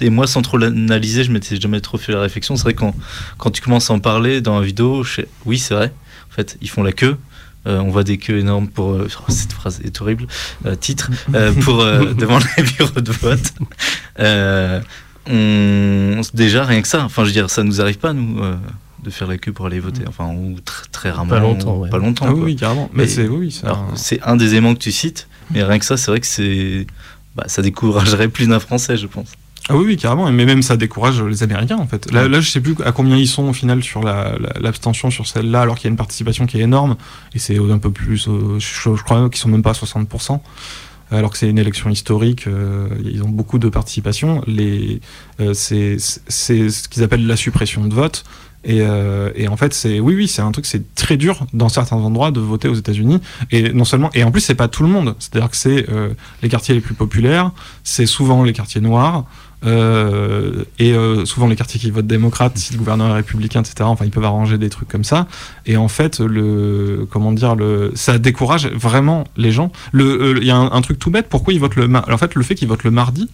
[0.00, 2.56] et moi, sans trop l'analyser, je m'étais jamais trop fait la réflexion.
[2.56, 2.94] C'est vrai quand,
[3.38, 5.04] quand tu commences à en parler dans la vidéo,
[5.46, 5.92] oui, c'est vrai.
[6.30, 7.16] En fait, ils font la queue
[7.68, 8.92] on voit des queues énormes pour.
[8.92, 10.26] euh, oh, cette phrase est horrible.
[10.66, 11.10] Euh, titre.
[11.34, 13.52] euh, pour, euh, devant les bureaux de vote.
[14.20, 14.80] Euh,
[15.26, 17.04] on, déjà, rien que ça.
[17.04, 18.42] Enfin, je veux dire, ça nous arrive pas, nous.
[18.42, 18.56] euh,
[19.04, 21.30] de faire la queue pour aller voter, enfin, ou tr- très rarement.
[21.30, 21.88] Pas longtemps, ou ouais.
[21.90, 22.24] Pas longtemps.
[22.26, 22.44] Ah oui, quoi.
[22.46, 22.90] oui, carrément.
[22.92, 25.78] Mais c'est oui, c'est Alors, un- c'est un des éléments que tu cites, mais rien
[25.78, 26.84] que ça, c'est vrai que c'est.
[27.36, 29.28] Bah, ça découragerait plus d'un Français, je pense.
[29.68, 30.30] Ah oui, oui, carrément.
[30.30, 32.10] Mais même ça décourage les Américains, en fait.
[32.12, 35.10] Là, là je sais plus à combien ils sont au final sur la- la- l'abstention
[35.10, 36.96] sur celle-là, alors qu'il y a une participation qui est énorme.
[37.34, 40.40] Et c'est un peu plus, euh, je, je crois qu'ils sont même pas à 60%.
[41.10, 44.42] Alors que c'est une élection historique, euh, ils ont beaucoup de participation.
[44.46, 45.00] Les,
[45.40, 48.24] euh, c'est c'est ce qu'ils appellent la suppression de vote.
[48.64, 51.70] Et, euh, et en fait, c'est oui, oui, c'est un truc, c'est très dur dans
[51.70, 53.20] certains endroits de voter aux États-Unis.
[53.52, 55.14] Et non seulement, et en plus, c'est pas tout le monde.
[55.18, 56.10] C'est-à-dire que c'est euh,
[56.42, 57.52] les quartiers les plus populaires,
[57.84, 59.24] c'est souvent les quartiers noirs.
[59.66, 63.76] Euh, et euh, souvent les quartiers qui votent démocrate, si le gouverneur est républicain, etc.
[63.82, 65.26] Enfin, ils peuvent arranger des trucs comme ça.
[65.66, 69.72] Et en fait, le comment dire, le ça décourage vraiment les gens.
[69.92, 71.26] Le, euh, il y a un, truc tout bête.
[71.28, 73.28] Pourquoi ils votent le En fait, le fait qu'ils votent le mardi,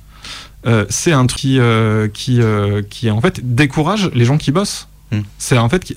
[0.66, 2.40] euh, c'est un truc qui euh, qui
[2.88, 4.88] qui en fait décourage les gens qui bossent.
[5.12, 5.20] Hmm.
[5.38, 5.94] C'est en fait qui-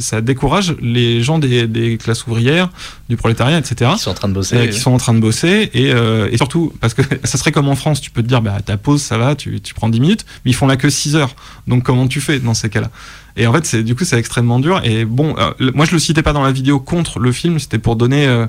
[0.00, 2.68] ça décourage les gens des, des classes ouvrières,
[3.08, 3.92] du prolétariat, etc.
[3.94, 4.56] Ils sont en train de bosser.
[4.56, 7.50] Euh, qui sont en train de bosser et, euh, et surtout parce que ça serait
[7.52, 9.88] comme en France tu peux te dire bah ta pause ça va tu, tu prends
[9.88, 11.34] 10 minutes mais ils font là que 6 heures
[11.66, 12.90] donc comment tu fais dans ces cas là
[13.36, 15.98] et en fait c'est du coup c'est extrêmement dur et bon euh, moi je le
[15.98, 18.46] citais pas dans la vidéo contre le film c'était pour donner euh,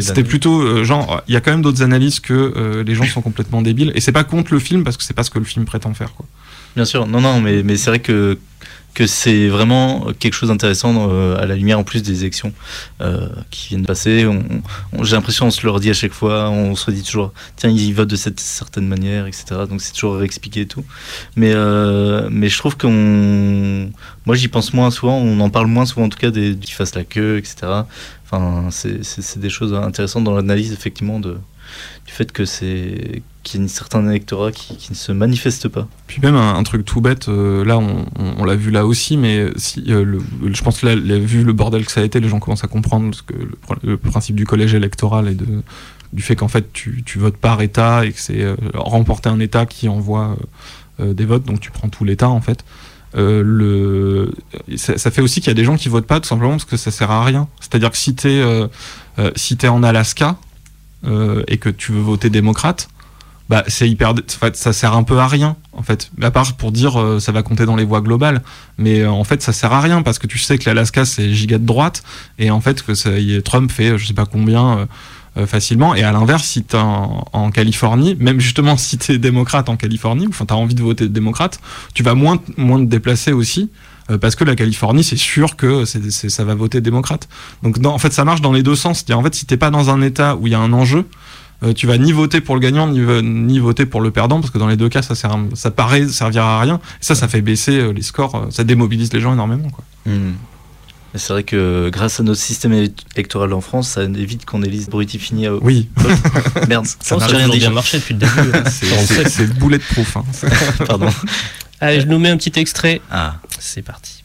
[0.00, 3.04] c'était plutôt euh, genre il y a quand même d'autres analyses que euh, les gens
[3.06, 5.38] sont complètement débiles et c'est pas contre le film parce que c'est pas ce que
[5.38, 6.26] le film prétend faire quoi
[6.76, 8.36] Bien sûr, non, non, mais, mais c'est vrai que,
[8.96, 12.54] que c'est vraiment quelque chose d'intéressant euh, à la lumière en plus des élections
[13.02, 14.26] euh, qui viennent de passer.
[15.02, 17.92] J'ai l'impression on se le redit à chaque fois, on se redit toujours, tiens, ils
[17.92, 19.44] votent de cette certaine manière, etc.
[19.68, 20.82] Donc c'est toujours réexpliqué et tout.
[21.36, 23.90] Mais, euh, mais je trouve qu'on.
[24.24, 26.72] Moi j'y pense moins souvent, on en parle moins souvent en tout cas des qui
[26.72, 27.56] fassent la queue, etc.
[28.24, 31.34] Enfin, c'est des choses intéressantes dans l'analyse effectivement du
[32.06, 35.86] fait que c'est qu'il y a un certain électorat qui, qui ne se manifeste pas.
[36.06, 39.46] Puis même un, truc tout bête, euh, là on, on- l'a vu là aussi, mais
[39.56, 42.28] si, euh, le- le- je pense que vu le bordel que ça a été, les
[42.28, 43.34] gens commencent à comprendre ce que
[43.82, 45.46] le, principe du collège électoral et de,
[46.12, 49.40] du fait qu'en fait tu, tu votes par État et que c'est euh, remporter un
[49.40, 50.36] État qui envoie
[51.00, 52.64] euh, euh, des votes, donc tu prends tout l'État en fait.
[53.16, 54.32] Euh, le,
[54.76, 56.76] ça, fait aussi qu'il y a des gens qui votent pas tout simplement parce que
[56.76, 57.48] ça sert à rien.
[57.60, 58.66] C'est-à-dire que si t'es euh,
[59.18, 60.36] euh, si t'es en Alaska
[61.06, 62.88] euh, et que tu veux voter démocrate,
[63.48, 66.52] bah c'est hyper en fait ça sert un peu à rien en fait à part
[66.54, 68.42] pour dire euh, ça va compter dans les voix globales
[68.78, 71.32] mais euh, en fait ça sert à rien parce que tu sais que l'Alaska c'est
[71.32, 72.02] giga de droite
[72.38, 74.86] et en fait que ça, y est- Trump fait euh, je sais pas combien euh,
[75.38, 79.68] euh, facilement et à l'inverse si t'es en, en Californie même justement si t'es démocrate
[79.68, 81.60] en Californie enfin t'as envie de voter démocrate
[81.94, 83.70] tu vas moins moins te déplacer aussi
[84.10, 87.28] euh, parce que la Californie, c'est sûr que c'est, c'est- ça va voter démocrate.
[87.64, 88.98] Donc, dans- en fait, ça marche dans les deux sens.
[88.98, 91.06] C'est-à-dire, en fait, si t'es pas dans un État où il y a un enjeu,
[91.62, 94.50] euh, tu vas ni voter pour le gagnant ni, ni voter pour le perdant parce
[94.50, 97.28] que dans les deux cas ça sert ça paraît servir à rien et ça ça
[97.28, 99.84] fait baisser euh, les scores euh, ça démobilise les gens énormément quoi.
[100.06, 100.32] Hmm.
[101.14, 104.90] C'est vrai que grâce à notre système éle- électoral en France, ça évite qu'on élise
[104.90, 105.88] Brutifini à oui
[106.68, 108.52] Merde, Ça, j'ai a rien bien marché depuis le début.
[108.54, 108.64] hein.
[109.26, 110.24] c'est bulletproof hein.
[110.86, 111.08] Pardon.
[111.80, 113.00] Allez, je nous mets un petit extrait.
[113.10, 113.36] Ah.
[113.58, 114.20] C'est parti.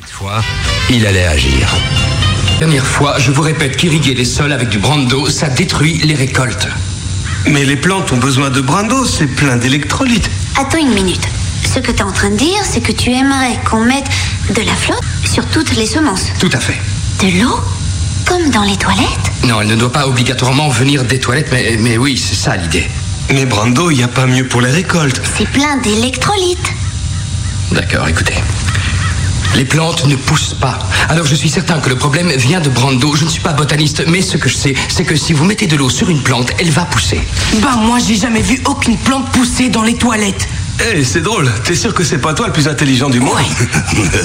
[0.00, 0.42] Cette fois,
[0.90, 1.68] il allait agir.
[2.58, 6.68] Dernière fois, je vous répète qu'irriguer les sols avec du brando, ça détruit les récoltes.
[7.46, 10.30] Mais les plantes ont besoin de brando, c'est plein d'électrolytes.
[10.58, 11.26] Attends une minute.
[11.64, 14.06] Ce que tu es en train de dire, c'est que tu aimerais qu'on mette
[14.54, 16.28] de la flotte sur toutes les semences.
[16.38, 16.80] Tout à fait.
[17.20, 17.58] De l'eau
[18.24, 19.32] Comme dans les toilettes?
[19.44, 22.88] Non, elle ne doit pas obligatoirement venir des toilettes, mais, mais oui, c'est ça l'idée.
[23.32, 25.20] Mais brando, il n'y a pas mieux pour les récoltes.
[25.36, 26.72] C'est plein d'électrolytes.
[27.72, 28.34] D'accord, écoutez.
[29.56, 30.78] Les plantes ne poussent pas.
[31.08, 33.14] Alors je suis certain que le problème vient de Brando.
[33.14, 35.66] Je ne suis pas botaniste, mais ce que je sais, c'est que si vous mettez
[35.66, 37.20] de l'eau sur une plante, elle va pousser.
[37.62, 40.48] Bah moi j'ai jamais vu aucune plante pousser dans les toilettes.
[40.92, 41.48] Eh, c'est drôle.
[41.62, 43.38] T'es sûr que c'est pas toi le plus intelligent du monde?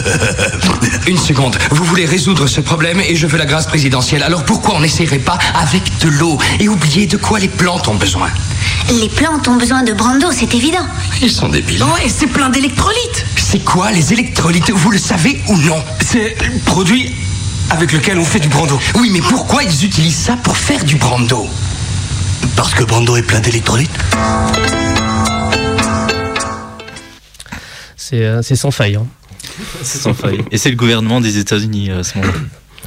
[1.08, 1.58] Une seconde.
[1.70, 4.24] Vous voulez résoudre ce problème et je veux la grâce présidentielle.
[4.24, 6.40] Alors pourquoi on n'essayerait pas avec de l'eau?
[6.60, 8.30] Et oublier de quoi les plantes ont besoin
[9.00, 10.86] Les plantes ont besoin de Brando, c'est évident.
[11.22, 11.84] Ils sont débiles.
[11.84, 13.26] Ouais, c'est plein d'électrolytes.
[13.38, 14.72] C'est quoi les électrolytes?
[14.72, 15.84] Vous le savez ou non?
[16.06, 17.16] C'est le produit
[17.70, 18.80] avec lequel on fait du brando.
[18.96, 21.48] Oui, mais pourquoi ils utilisent ça pour faire du brando?
[22.56, 23.92] Parce que brando est plein d'électrolytes.
[27.96, 28.96] C'est euh, c'est sans faille.
[28.96, 29.06] hein.
[29.84, 30.44] C'est sans faille.
[30.52, 32.40] Et c'est le gouvernement des États-Unis euh, à ce moment-là.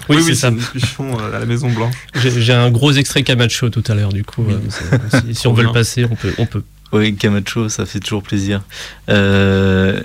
[0.09, 0.49] Oui, c'est ça.
[0.49, 1.95] une discussion euh, à la Maison Blanche.
[2.15, 4.45] J'ai un gros extrait Camacho tout à l'heure, du coup.
[4.49, 6.33] euh, c'est- si, si on veut le passer, on peut.
[6.38, 6.62] On peut.
[6.93, 8.62] Oui, Camacho, ça fait toujours plaisir.
[9.09, 10.01] Euh,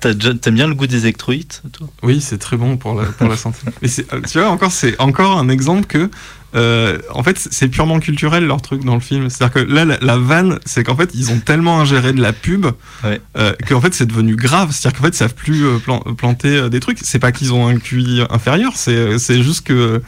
[0.00, 1.88] T'aimes bien le goût des électroïdes, toi?
[2.02, 3.56] Oui, c'est très bon pour la, pour la santé.
[3.80, 6.10] Mais c'est- euh, tu vois, encore, c'est encore un exemple que,
[6.54, 9.28] euh, en fait, c'est purement culturel leur truc dans le film.
[9.30, 12.32] C'est-à-dire que là, la, la vanne, c'est qu'en fait, ils ont tellement ingéré de la
[12.32, 12.66] pub
[13.02, 13.20] Ouais.
[13.36, 14.70] euh, qu'en fait, c'est devenu grave.
[14.72, 16.98] C'est-à-dire qu'en fait, ils savent plus euh, plan- planter des trucs.
[17.02, 20.00] C'est pas qu'ils ont un QI inférieur, c'est c'est juste que,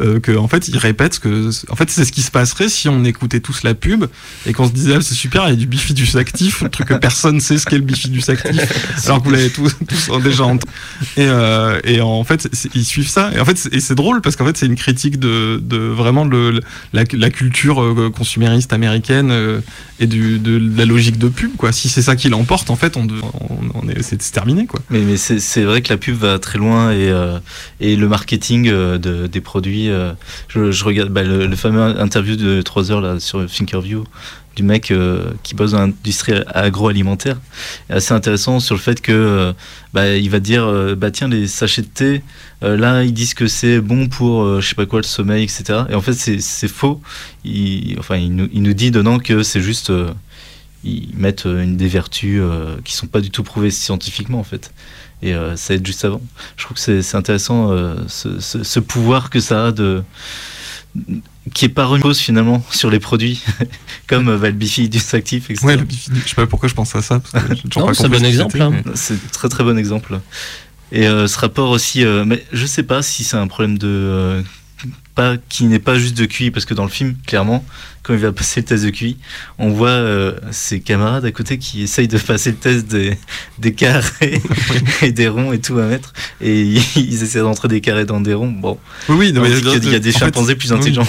[0.00, 2.88] euh, que, en fait, ils répètent que, en fait, c'est ce qui se passerait si
[2.88, 4.04] on écoutait tous la pub
[4.46, 6.88] et qu'on se disait, ah, c'est super, il y a du bifidus actif, un truc
[6.88, 8.60] que personne sait ce qu'est le bifidus actif,
[9.06, 10.72] alors que vous l'avez tous, tous déjà entendu.
[11.16, 13.30] Et, euh, et en fait, ils suivent ça.
[13.34, 16.50] Et en fait, c'est- drôle parce qu'en fait, c'est une critique de, de vraiment le,
[16.50, 16.60] le-
[16.94, 19.60] la, la culture euh, consumériste américaine euh,
[20.00, 21.50] et du, de, la logique de pub.
[21.58, 21.72] Quoi.
[21.72, 24.64] Si c'est ça qui l'emporte, en fait, on, on, on est, c'est terminé.
[24.66, 24.80] Quoi.
[24.88, 27.38] Mais, mais c'est vrai que la pub va très loin et, euh,
[27.80, 29.81] et le marketing de, des produits.
[29.88, 30.12] Euh,
[30.48, 34.04] je, regarde bah, le, fameux interview de 3 heures là, sur Thinkerview
[34.54, 37.38] du mec euh, qui bosse dans l'industrie agroalimentaire.
[37.88, 39.52] Assez intéressant sur le fait que euh,
[39.94, 42.22] bah, il va dire bah tiens les sachets de thé
[42.60, 45.94] là ils disent que c'est bon pour je sais pas quoi le sommeil etc et
[45.94, 47.00] en fait c'est faux.
[47.44, 49.90] Il, enfin il nous, il nous dit dedans que c'est juste
[50.84, 52.42] ils mettent une des vertus
[52.84, 54.70] qui sont pas du tout prouvées scientifiquement en fait
[55.22, 56.20] et euh, ça aide juste avant
[56.56, 60.02] je trouve que c'est c'est intéressant euh, ce, ce- ce pouvoir que ça a de
[61.54, 63.42] qui est pas remis finalement sur les produits
[64.06, 66.74] comme euh, bah, le bifidus actif etc Ouais, le bifidus, je sais pas pourquoi je
[66.74, 67.20] pense à ça.
[67.32, 68.70] C'est un bon exemple, hein.
[68.72, 70.20] mais- c'est un très très bon exemple.
[70.94, 73.88] Et euh, ce rapport aussi, euh, mais je sais pas si c'est un problème de
[73.88, 74.42] euh,
[75.14, 77.64] pas qui n'est pas juste de QI parce que dans le film, clairement,
[78.02, 79.16] quand il va passer le test de QI,
[79.58, 83.16] on voit euh, ses camarades à côté qui essayent de passer le test des,
[83.58, 84.40] des carrés
[85.02, 86.62] et des ronds et tout à mettre, et
[86.96, 88.50] ils essaient d'entrer des carrés dans des ronds.
[88.52, 91.06] Bon, Oui, mais- qu'il y a des fait, chimpanzés plus intelligents.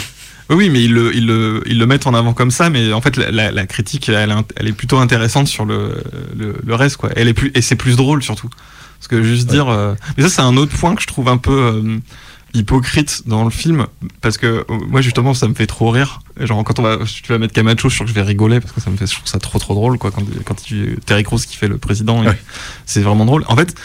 [0.50, 2.92] Oui, oui, mais ils le, ils, le, ils le mettent en avant comme ça, mais
[2.92, 6.04] en fait, la, critique, elle, est int- elle est plutôt intéressante sur le,
[6.38, 7.10] le, le reste, quoi.
[7.16, 8.50] Elle est plus, et c'est plus drôle surtout.
[9.00, 9.70] Parce que juste dire.
[9.70, 11.98] euh, Mais ça, c'est un autre point que je trouve un peu euh,
[12.54, 13.88] hypocrite dans le film,
[14.22, 16.22] parce que euh, moi, justement, ça me fait trop rire.
[16.40, 18.60] Genre, quand on va, tu vas mettre Camacho, je suis sûr que je vais rigoler,
[18.60, 20.12] parce que ça me fait, je trouve ça trop, trop drôle, quoi.
[20.12, 22.24] Quand, quand tu, Terry Crews qui fait le président,
[22.86, 23.44] c'est vraiment drôle.
[23.48, 23.76] En fait,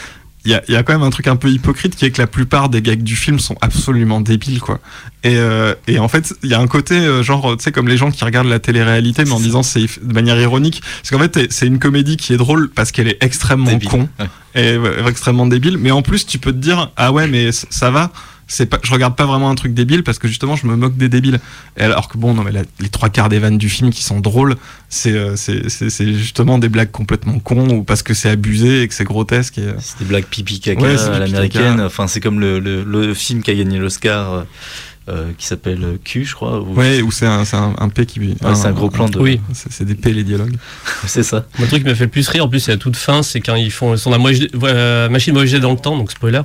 [0.44, 2.10] il y a, il y a quand même un truc un peu hypocrite qui est
[2.10, 4.78] que la plupart des gags du film sont absolument débiles, quoi.
[5.24, 7.88] Et, euh, et en fait, il y a un côté, euh, genre, tu sais, comme
[7.88, 10.80] les gens qui regardent la télé-réalité, mais en disant c'est de manière ironique.
[11.02, 14.08] Parce qu'en fait, c'est une comédie qui est drôle parce qu'elle est extrêmement Débile, con
[14.20, 14.26] ouais.
[14.54, 15.76] et ouais, extrêmement débile.
[15.76, 18.12] Mais en plus, tu peux te dire, ah ouais, mais ça va.
[18.50, 20.96] C'est pas, je regarde pas vraiment un truc débile parce que justement, je me moque
[20.96, 21.38] des débiles.
[21.76, 24.02] Et alors que bon, non, mais la- les trois quarts des vannes du film qui
[24.02, 24.56] sont drôles,
[24.88, 28.82] c'est, euh, c'est, c'est, c'est justement des blagues complètement cons ou parce que c'est abusé
[28.82, 29.58] et que c'est grotesque.
[29.58, 31.80] Et, euh, C'est des blagues pipi caca Ouais, c'est à l'américaine.
[31.82, 34.44] Enfin, c'est comme le, le, le film qui a gagné l'Oscar.
[35.10, 36.60] euh, qui s'appelle Q, je crois.
[36.60, 38.20] ou- Ouais, ou c'est un, c'est un, un P qui.
[38.20, 39.40] Ouais, c'est un gros plan de- Oui.
[39.54, 40.56] C'est, c'est des P les dialogues.
[41.06, 41.46] c'est ça.
[41.58, 43.40] Le truc qui me fait le plus rire, en plus, c'est à toute fin, c'est
[43.40, 46.42] quand ils font son la moitié- euh, machine voyager dans le temps, donc spoiler.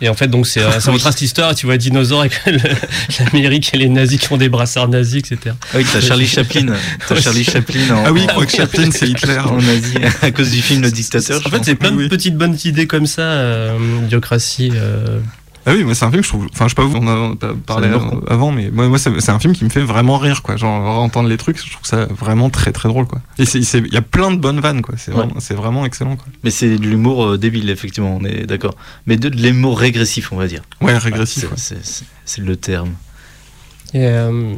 [0.00, 2.40] Et en fait, donc c'est euh, c'est votre histoire, tu vois dinosaure avec
[3.32, 5.54] l'Amérique et les nazis qui ont des brassards nazis, etc.
[5.72, 6.66] Ah oui, t'as Charlie Chaplin.
[7.08, 9.38] T'as Charlie Chaplin en, Ah oui, je crois que Chaplin, c'est Hitler.
[9.38, 11.40] en Asie à cause du film Le Dictateur.
[11.44, 14.70] En fait, c'est plein de petites bonnes idées comme ça, euh, idiocratie.
[14.74, 15.18] euh,
[15.68, 16.46] Ah oui, moi c'est un film que je trouve.
[16.52, 17.88] Enfin, je sais pas vous, on en a parlé
[18.28, 20.56] avant, mais moi, moi c'est un film qui me fait vraiment rire, quoi.
[20.56, 23.20] Genre entendre les trucs, je trouve ça vraiment très très drôle, quoi.
[23.38, 24.94] Et il y a plein de bonnes vannes, quoi.
[24.96, 25.26] C'est Ouais.
[25.56, 26.26] vraiment, excellent, quoi.
[26.44, 28.74] Mais c'est de l'humour euh, débile, effectivement, on est d'accord.
[29.06, 30.62] Mais de, de l'humour régressif, on va dire.
[30.80, 32.46] Ouais, régressif, c'est- ouais.
[32.46, 32.90] le terme.
[33.94, 34.54] Et, euh,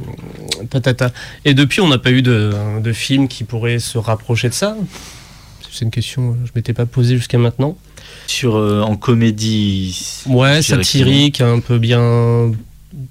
[0.70, 1.12] patata.
[1.44, 4.76] Et depuis, on n'a pas eu de, de film qui pourrait se rapprocher de ça?
[5.72, 7.78] C'est une question que je m'étais pas posée jusqu'à maintenant.
[8.30, 10.22] Sur, euh, en comédie.
[10.26, 12.52] Ouais, que satirique, un peu bien.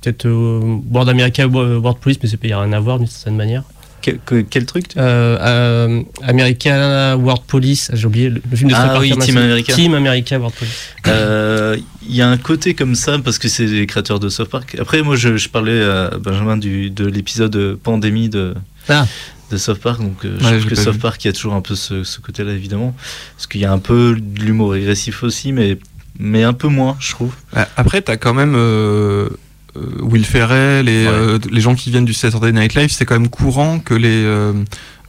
[0.02, 3.36] Peut-être euh, World America, World Police, mais c'est n'y a rien à voir d'une certaine
[3.36, 3.64] manière.
[4.02, 8.70] Quel, que- quel truc tu- Euh, euh, America World Police, j'ai oublié le, le film
[8.70, 9.36] de Ah oui, Team.
[9.38, 9.74] America.
[9.74, 10.74] Team America World Police.
[11.08, 11.78] Euh,
[12.08, 14.78] Il y a un côté comme ça parce que c'est les créateurs de South Park.
[14.80, 18.54] Après, moi, je, je parlais à Benjamin du, de l'épisode pandémie de,
[18.88, 19.06] Ah.
[19.52, 20.00] De South Park.
[20.02, 21.00] Donc, euh, je Ouais, trouve je que South vu.
[21.00, 22.96] Park, il y a toujours un peu ce, ce côté-là, évidemment.
[23.36, 25.78] Parce qu'il y a un peu de l'humour régressif aussi, mais,
[26.20, 27.34] mais un peu moins, je trouve.
[27.56, 29.30] Ah, Après, t'as quand même euh,
[29.76, 31.12] euh, Will Ferrell et Ouais.
[31.14, 34.26] euh, les gens qui viennent du Saturday Night Live, c'est quand même courant que les,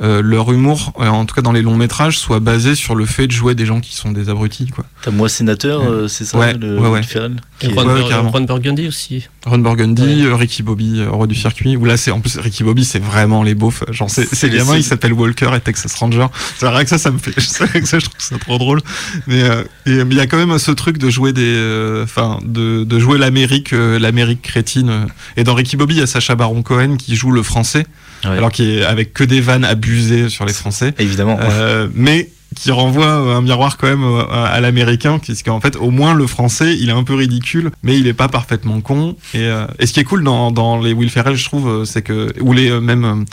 [0.02, 2.94] euh, euh, leur humour, euh, en tout cas dans les longs métrages, soit basé sur
[2.94, 4.84] le fait de jouer des gens qui sont des abrutis, quoi.
[5.02, 5.88] T'as moi sénateur, Ouais.
[5.88, 6.98] euh, c'est ça, Ouais, le ouais, ouais.
[6.98, 8.30] Will Ferrell, qui Et est- Ron, ouais, Bur-.
[8.32, 9.28] Ron Burgundy aussi.
[9.46, 10.22] Ron Burgundy, Ouais.
[10.30, 11.76] euh, Ricky Bobby, euh, roi du circuit.
[11.76, 13.84] Où là, c'est en plus Ricky Bobby, c'est vraiment les beaufs.
[13.90, 16.26] Genre, c'est C'est c'est les gamin, il s'appelle Walker et Texas Ranger.
[16.58, 17.34] C'est vrai que ça, ça me fait.
[17.38, 18.80] C'est vrai que ça, je trouve ça trop drôle.
[19.26, 22.84] Mais euh, il y a quand même ce truc de jouer des, euh, enfin, de,
[22.84, 24.88] de jouer l'Amérique, euh, l'Amérique crétine.
[24.90, 25.04] euh.
[25.36, 27.86] Et dans Ricky Bobby, il y a Sacha Baron Cohen qui joue le français,
[28.24, 28.30] Ouais.
[28.36, 30.94] alors qu'il est avec que des vannes abusées sur les Français.
[30.98, 31.38] Évidemment.
[31.40, 36.14] Euh, mais qui renvoie un miroir quand même euh, à, l'américain, puisqu'en fait, au moins
[36.14, 39.16] le français, il est un peu ridicule, mais il est pas parfaitement con.
[39.34, 41.84] Et, euh, et ce qui est cool dans, dans les Will Ferrell, je trouve, euh,
[41.84, 43.24] c'est que ou les euh, même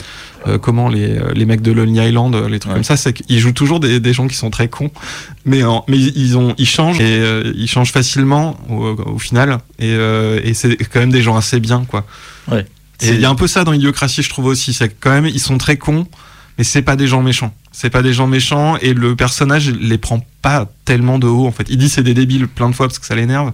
[0.46, 3.54] euh, comment les les mecs de Lonely Island, les trucs comme ça, c'est qu'ils jouent
[3.54, 4.92] toujours des, des gens qui sont très cons,
[5.46, 9.58] mais en, mais ils ont ils changent et euh, ils changent facilement au, au final,
[9.80, 12.06] et, euh, et c'est quand même des gens assez bien, quoi.
[12.52, 12.66] Ouais.
[13.02, 14.74] Et il y a un peu ça dans Idiocratie, je trouve aussi.
[14.74, 16.08] C'est quand même, ils sont très cons,
[16.58, 17.54] mais c'est pas des gens méchants.
[17.72, 21.52] C'est pas des gens méchants et le personnage les prend pas tellement de haut en
[21.52, 21.68] fait.
[21.70, 23.52] Il dit c'est des débiles plein de fois parce que ça l'énerve,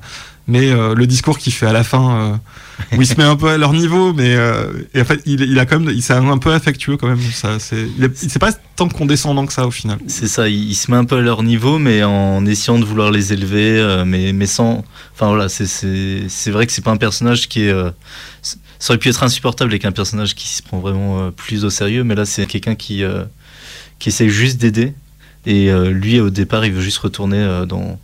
[0.48, 2.16] mais euh, le discours qu'il fait à la fin,
[2.92, 5.22] euh, où il se met un peu à leur niveau, mais euh, et en fait
[5.26, 7.20] il, il a quand même, il c'est un peu affectueux quand même.
[7.34, 9.98] Ça, c'est, il est- c'est pas tant condescendant que ça au final.
[10.08, 12.86] C'est ça, il, il se met un peu à leur niveau, mais en essayant de
[12.86, 14.86] vouloir les élever, euh, mais, mais sans.
[15.16, 17.74] Enfin voilà, c'est- c'est c'est vrai que c'est pas un personnage qui est.
[18.84, 21.70] ça aurait pu être insupportable avec un personnage qui se prend vraiment euh, plus au
[21.70, 23.24] sérieux, mais là c'est quelqu'un qui, euh,
[23.98, 24.94] qui essaie juste d'aider.
[25.46, 27.98] Et euh, lui, au départ, il veut juste retourner euh, dans,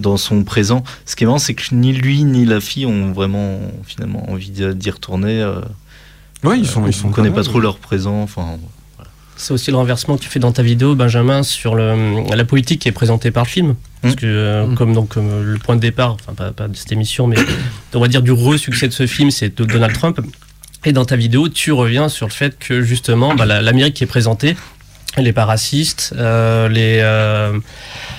[0.00, 0.82] dans son présent.
[1.04, 4.50] Ce qui est marrant, c'est que ni lui ni la fille ont vraiment finalement envie
[4.50, 5.40] d'y retourner.
[5.40, 5.60] euh,
[6.42, 8.20] Ouais, ils sont, euh, ils sont on connaît pas trop leur présent.
[8.22, 8.58] Enfin,
[9.36, 12.80] C'est aussi le renversement que tu fais dans ta vidéo, Benjamin, sur le, la politique
[12.82, 13.76] qui est présentée par le film.
[14.02, 16.76] Parce que, euh, comme, donc, comme euh, le point de départ, enfin, pas, pas de
[16.76, 17.36] cette émission, mais
[17.96, 20.20] on va dire du re-succès de ce film, c'est de Donald Trump.
[20.84, 24.04] Et dans ta vidéo, tu reviens sur le fait que, justement, bah, la- l'Amérique qui
[24.04, 24.56] est présentée,
[25.16, 26.14] elle n'est pas raciste.
[26.16, 27.58] euh, les, euh,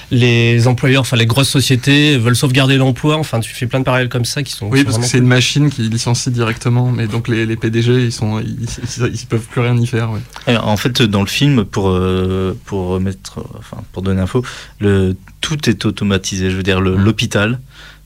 [0.09, 3.17] les employeurs, enfin, les grosses sociétés veulent sauvegarder l'emploi.
[3.17, 4.67] Enfin, tu fais plein de parallèles comme ça qui sont.
[4.67, 7.55] Oui, qui sont parce que c'est une machine qui licencie directement, mais donc les, les
[7.55, 10.11] PDG, ils sont, ils, ils, ils peuvent plus rien y faire.
[10.11, 10.19] ouais.
[10.47, 14.43] Alors, en fait, dans le film, pour, euh, pour remettre, enfin, pour donner info,
[14.79, 16.49] le, tout est automatisé.
[16.51, 17.59] Je veux dire, le- l'hôpital.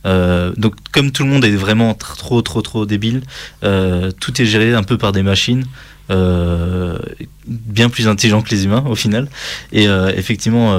[0.06, 3.22] Euh, donc, comme tout le monde est vraiment tr- trop, trop, trop débile,
[3.64, 5.66] euh, tout est géré un peu par des machines.
[6.10, 6.98] euh,
[7.48, 9.30] bien plus intelligents que les humains au final
[9.72, 9.86] et
[10.18, 10.78] effectivement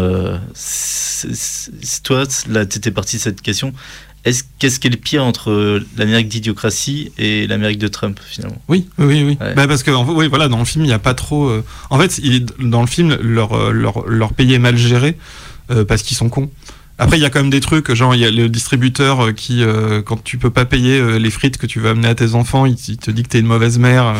[2.04, 3.72] toi là tu étais parti de cette question
[4.24, 8.62] est-ce qu'est-ce qui est le pire entre l'Amérique d'idiocratie et l'Amérique de Trump finalement?
[8.68, 9.36] Oui, oui, oui.
[9.40, 9.54] Ouais.
[9.54, 11.48] Bah, parce que oui, voilà, dans le film, il n'y a pas trop.
[11.48, 15.18] euh, En fait, il- dans le film, leur, leur, leur pays est mal géré
[15.72, 16.50] euh, parce qu'ils sont cons.
[17.02, 19.32] Après, il y a quand même des trucs, genre il y a le distributeur euh,
[19.32, 22.14] qui, euh, quand tu peux pas payer euh, les frites que tu vas amener à
[22.14, 24.14] tes enfants, il, il te dit que t'es une mauvaise mère.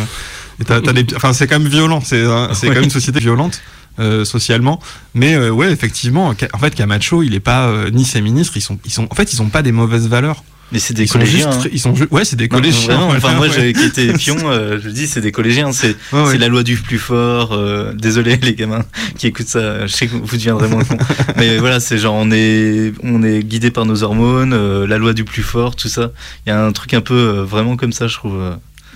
[0.61, 2.01] et t'as- t'as des- Enfin, c'est quand même violent.
[2.05, 3.61] C'est c'est quand même une société violente.
[3.99, 4.81] euh, socialement
[5.15, 8.63] mais euh, ouais effectivement en fait Camacho il est pas euh, ni ses ministres ils
[8.63, 11.09] sont ils sont en fait ils ont pas des mauvaises valeurs mais c'est des ils
[11.09, 11.71] sont collégiens, juste hein.
[11.73, 13.73] ils sont ouais c'est des Non, collégiens vraiment, enfin, moi, ouais.
[13.75, 15.71] qui pion, euh, je dis, c'est des collégiens.
[15.73, 16.39] C'est ouais.
[16.39, 17.53] la loi du plus fort.
[17.53, 18.85] euh, désolé, les gamins
[19.19, 19.87] qui écoutent ça.
[19.87, 20.97] Je sais que vous deviendrez moins con.
[21.37, 25.13] Mais voilà, c'est genre, on est, on est guidé par nos hormones, euh, la loi
[25.13, 26.11] du plus fort, tout ça.
[26.47, 28.41] Il y a un truc un peu vraiment comme ça, je trouve.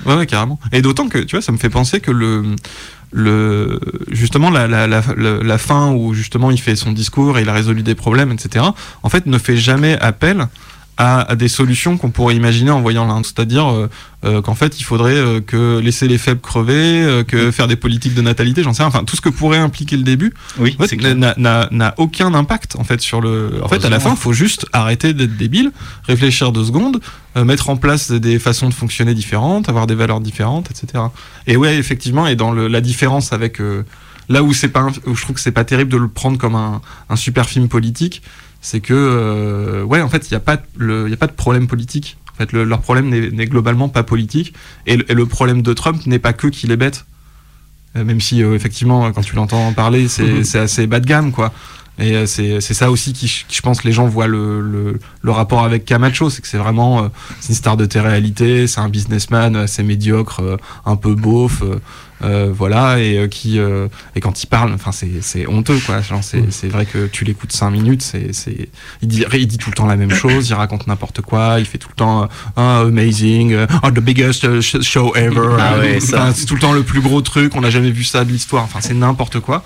[0.07, 0.59] Ouais, ouais, carrément.
[0.73, 2.43] Et d'autant que, tu vois, ça me fait penser que le,
[3.13, 7.43] le, justement, la, la, la, la, la fin où justement il fait son discours et
[7.43, 8.65] il a résolu des problèmes, etc.,
[9.03, 10.49] en fait, ne fait jamais appel
[10.99, 13.27] à, à des solutions qu'on pourrait imaginer en voyant l'Inde.
[13.27, 13.89] C'est-à-dire euh,
[14.25, 17.77] euh, qu'en fait, il faudrait euh, que laisser les faibles crever, euh, que faire des
[17.77, 18.89] politiques de natalité, j'en sais rien.
[18.89, 22.85] Enfin, tout ce que pourrait impliquer le début, Oui, en fait, n'a- aucun impact en
[22.85, 23.61] fait sur le.
[23.63, 25.71] En fait, à la fin, il faut juste arrêter d'être débile,
[26.05, 27.01] réfléchir deux secondes,
[27.37, 31.05] euh, mettre en place des façons de fonctionner différentes, avoir des valeurs différentes, etc.
[31.47, 33.85] Et ouais, effectivement, et dans le, la différence avec euh,
[34.29, 36.55] là où c'est pas, où je trouve que c'est pas terrible de le prendre comme
[36.55, 36.81] un,
[37.11, 38.23] un super film politique,
[38.69, 41.33] c'est que euh, ouais, en fait, il y a pas il y a pas de
[41.45, 42.17] problème politique.
[42.33, 44.55] En fait, le- leur problème n'est globalement pas politique,
[44.87, 47.07] et le, et le problème de Trump n'est pas que qu'il est bête.
[47.97, 51.31] Euh, même si euh, effectivement quand tu l'entends parler c'est c'est assez bas de gamme
[51.33, 51.53] quoi
[51.99, 54.99] et euh, c'est c'est ça aussi qui, qui, je pense les gens voient le, le,
[55.23, 57.09] le rapport avec Camacho c'est que c'est vraiment euh,
[57.49, 61.63] une star de télé-réalité c'est un businessman assez médiocre euh, un peu beauf
[62.25, 66.01] euh, voilà et euh, qui euh, et quand il parle enfin c'est c'est honteux quoi.
[66.01, 68.69] Genre c'est c'est vrai que tu l'écoutes cinq minutes c'est c'est
[69.03, 71.67] il dit il dit tout le temps la même chose il raconte n'importe quoi il
[71.67, 76.47] fait tout le temps Ah, amazing oh, the biggest sh- show ever Ah ouais, c'est
[76.47, 78.81] tout le temps le plus gros truc on n'a jamais vu ça de l'histoire enfin
[78.83, 79.63] c'est n'importe quoi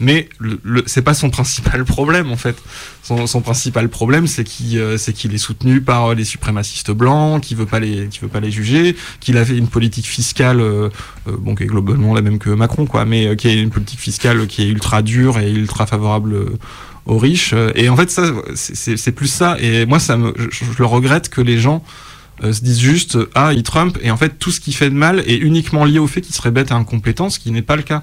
[0.00, 2.56] mais le, le- c'est pas son principal problème en fait.
[3.02, 7.42] Son, son principal problème, c'est qu'il euh, qu'il est soutenu par euh, les suprémacistes blancs,
[7.42, 10.60] qui veut pas les qui veut pas les juger, qu'il a fait une politique fiscale,
[10.60, 10.88] euh,
[11.28, 13.70] euh, bon qui est globalement la même que Macron quoi, mais euh, qui est une
[13.70, 16.36] politique fiscale qui est ultra dure et ultra favorable
[17.06, 17.54] aux riches.
[17.74, 18.22] Et en fait ça,
[18.54, 19.56] c'est- plus ça.
[19.60, 21.82] Et moi ça me, je, je le regrette que les gens
[22.44, 24.94] euh, se disent juste ah il Trump et en fait tout ce qui fait de
[24.94, 27.76] mal est uniquement lié au fait qu'il serait bête et incompétent, ce qui n'est pas
[27.76, 28.02] le cas.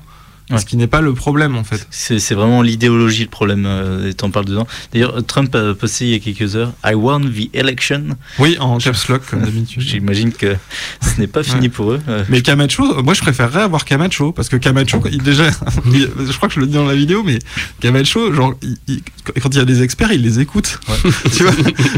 [0.52, 0.60] Ouais.
[0.60, 1.88] Ce qui n'est pas le problème en fait.
[1.90, 4.68] C'est vraiment l'idéologie le problème, euh, et t'en parles dedans.
[4.94, 8.10] D'ailleurs, Trump a posté il y a quelques heures I won the election.
[8.38, 9.82] Oui, en caps lock comme d'habitude.
[9.86, 10.56] J'imagine que
[11.02, 11.70] ce n'est pas fini Ouais.
[11.70, 12.02] pour eux.
[12.08, 15.50] Euh, Mais Camacho, euh, moi je préférerais avoir Camacho parce que Camacho, il, déjà,
[15.92, 17.40] il- je crois que je le dis dans la vidéo, mais
[17.80, 18.54] Camacho, genre,
[18.88, 19.02] il-
[19.42, 20.80] quand il y a des experts, il les écoute.
[21.36, 21.54] tu vois,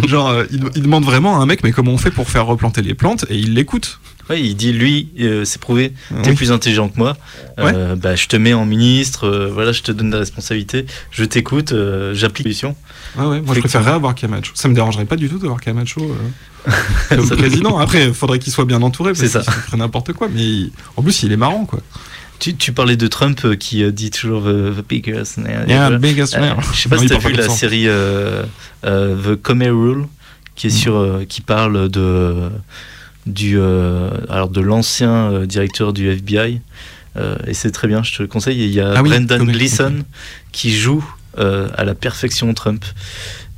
[0.07, 2.93] genre, il demande vraiment à un mec, mais comment on fait pour faire replanter les
[2.93, 3.99] plantes, et il l'écoute.
[4.29, 6.35] Ouais, il dit lui, euh, c'est prouvé, t'es Oui.
[6.35, 7.15] plus intelligent que moi.
[7.59, 11.23] Euh, bah, je te mets en ministre, euh, voilà, je te donne des responsabilités, je
[11.23, 11.73] t'écoute,
[12.13, 12.75] j'applique solutions.
[13.17, 14.51] Ouais, ouais, moi je préférerais avoir Camacho.
[14.53, 16.13] Ça me dérangerait pas du tout d'avoir Camacho
[17.09, 17.77] comme président.
[17.77, 19.41] Après, il faudrait qu'il soit bien entouré, parce C'est ça.
[19.41, 20.27] qu'il ferait n'importe quoi.
[20.33, 21.79] Mais il- en plus, il est marrant, quoi.
[22.39, 25.37] Tu, tu parlais de Trump qui dit toujours the, the biggest.
[25.37, 25.65] man.
[25.67, 25.97] Yeah, voilà.
[25.97, 26.57] biggest man.
[26.73, 27.87] je sais pas Non, si t'as vu la série
[28.83, 30.05] The Comey Rule,
[30.55, 30.73] qui est Mm.
[30.73, 32.49] sur, qui parle de
[33.27, 36.61] du euh, alors de l'ancien euh, directeur du FBI.
[37.17, 38.61] euh, et c'est très bien, je te le conseille.
[38.61, 40.05] Et Il y a Ah oui, Brendan Gleeson ok.
[40.51, 41.03] qui joue
[41.37, 42.83] euh, à la perfection Trump.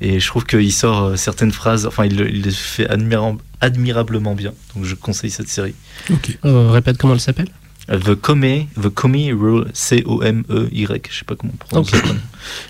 [0.02, 4.34] Et je trouve qu'il sort certaines phrases, enfin il, le- il les fait admirab- admirablement
[4.34, 4.54] bien.
[4.76, 5.74] Donc je conseille cette série.
[6.46, 7.50] Euh, répète comment elle s'appelle?
[7.90, 11.94] The Comey, The Comey Rule, C-O-M-E-Y, je sais pas comment on prononce.
[11.94, 12.00] Ok.
[12.00, 12.14] ça.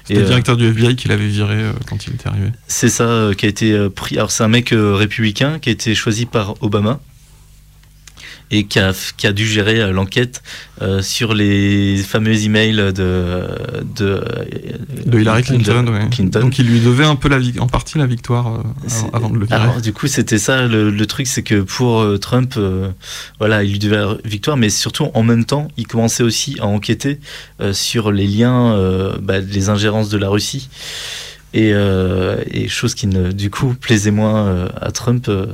[0.04, 2.50] C'était le euh, directeur du FBI qui l'avait viré euh, quand il était arrivé.
[2.68, 4.18] c'est ça euh, qui a été euh, pris.
[4.18, 7.00] Alors c'est un mec euh, républicain qui a été choisi par Obama
[8.52, 10.42] et qui a, qui a dû gérer euh, l'enquête
[10.82, 13.48] euh, sur les fameux emails de
[13.96, 14.24] de,
[15.06, 16.10] De Hillary Clinton, de ouais.
[16.10, 16.40] Clinton.
[16.40, 19.38] Donc il lui devait un peu la, en partie la victoire euh, avant, avant de
[19.38, 19.62] le virer.
[19.62, 22.90] Alors du coup c'était ça le, le truc c'est que pour euh, Trump euh,
[23.40, 26.66] voilà il lui devait la victoire mais surtout en même temps il commençait aussi à
[26.66, 27.20] enquêter
[27.62, 30.70] euh, sur les liens euh, bah, les ingérences de la Russie
[31.54, 35.48] et, euh, et chose qui ne du coup plaisait moins euh, à Trump euh.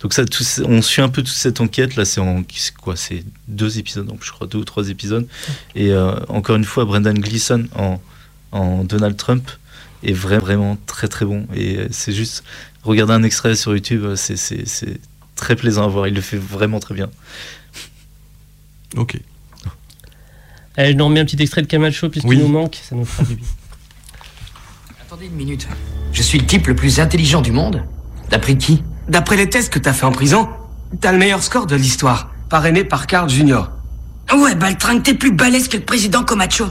[0.00, 2.44] donc ça tout, on suit un peu toute cette enquête là c'est en
[2.80, 5.26] quoi c'est deux épisodes donc je crois deux ou trois épisodes
[5.74, 8.00] et euh, encore une fois Brendan Gleeson en,
[8.52, 9.50] en Donald Trump
[10.04, 12.44] est vra- vraiment très très bon et euh, c'est juste
[12.84, 15.00] regarder un extrait sur YouTube c'est
[15.34, 17.10] très plaisant à voir il le fait vraiment très bien
[18.96, 19.18] Ok.
[20.76, 22.36] Elle Eh, nous remet un petit extrait de Camacho puisqu'il Oui.
[22.38, 23.46] nous manque, ça nous fera du bien.
[25.14, 25.68] Attendez une minute.
[26.12, 27.84] Je suis le type le plus intelligent du monde
[28.30, 28.82] D'après qui?
[29.08, 30.48] D'après les tests que t'as fait en prison,
[31.00, 33.60] t'as le meilleur score de l'histoire, parrainé par Carl Jr.
[34.36, 36.64] Ouais, Baltringue, t'es plus balèze que le président Comacho.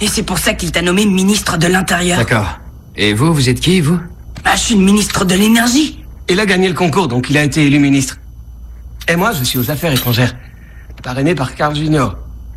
[0.00, 2.18] Et c'est pour ça qu'il t'a nommé ministre de l'Intérieur.
[2.18, 2.60] D'accord.
[2.94, 3.98] Et vous, vous êtes qui, vous?
[4.44, 6.04] Ah, je suis le ministre de l'énergie.
[6.28, 8.18] Il a gagné le concours, donc il a été élu ministre.
[9.08, 10.36] Et moi, je suis aux affaires étrangères,
[11.02, 12.10] parrainé par Carl Jr.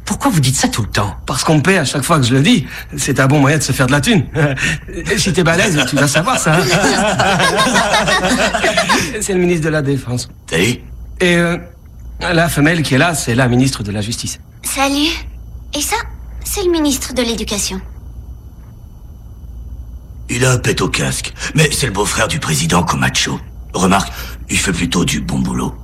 [0.05, 2.25] Pourquoi vous dites ça tout le temps Parce qu'on me paie à chaque fois que
[2.25, 2.67] je le dis.
[2.95, 4.25] C'est un bon moyen de se faire de la thune.
[4.93, 6.57] Et si t'es balèze, tu vas savoir ça.
[9.19, 10.29] c'est le ministre de la Défense.
[10.51, 10.81] Et
[11.23, 11.57] euh,
[12.21, 14.39] la femelle qui est là, c'est la ministre de la Justice.
[14.63, 15.09] Salut.
[15.73, 15.97] Et ça,
[16.43, 17.81] c'est le ministre de l'Éducation.
[20.29, 23.39] Il a un pet au casque, mais c'est le beau-frère du président Comacho.
[23.73, 24.11] Remarque,
[24.49, 25.75] il fait plutôt du bon boulot.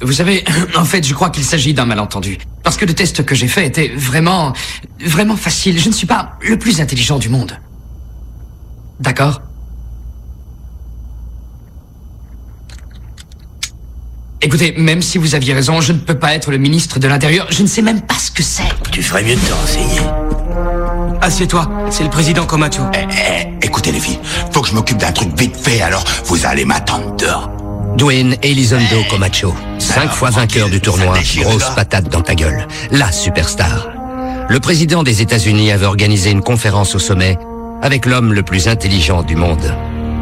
[0.00, 0.44] Vous savez,
[0.76, 2.38] en fait, je crois qu'il s'agit d'un malentendu.
[2.62, 4.52] Parce que le test que j'ai fait était vraiment,
[5.04, 5.78] vraiment facile.
[5.78, 7.58] Je ne suis pas le plus intelligent du monde.
[9.00, 9.42] D'accord?
[14.40, 17.48] Écoutez, même si vous aviez raison, je ne peux pas être le ministre de l'Intérieur.
[17.50, 18.62] Je ne sais même pas ce que c'est.
[18.92, 20.00] Tu ferais mieux de te renseigner.
[21.20, 22.82] Assieds-toi, c'est le président Comacho.
[23.62, 24.20] Écoutez les filles,
[24.52, 27.50] faut que je m'occupe d'un truc vite fait, alors vous allez m'attendre dehors.
[27.98, 33.88] Dwayne Elizondo Comacho, cinq fois vainqueur du tournoi, grosse patate dans ta gueule, la superstar.
[34.48, 37.36] Le président des États-Unis avait organisé une conférence au sommet
[37.82, 39.74] avec l'homme le plus intelligent du monde.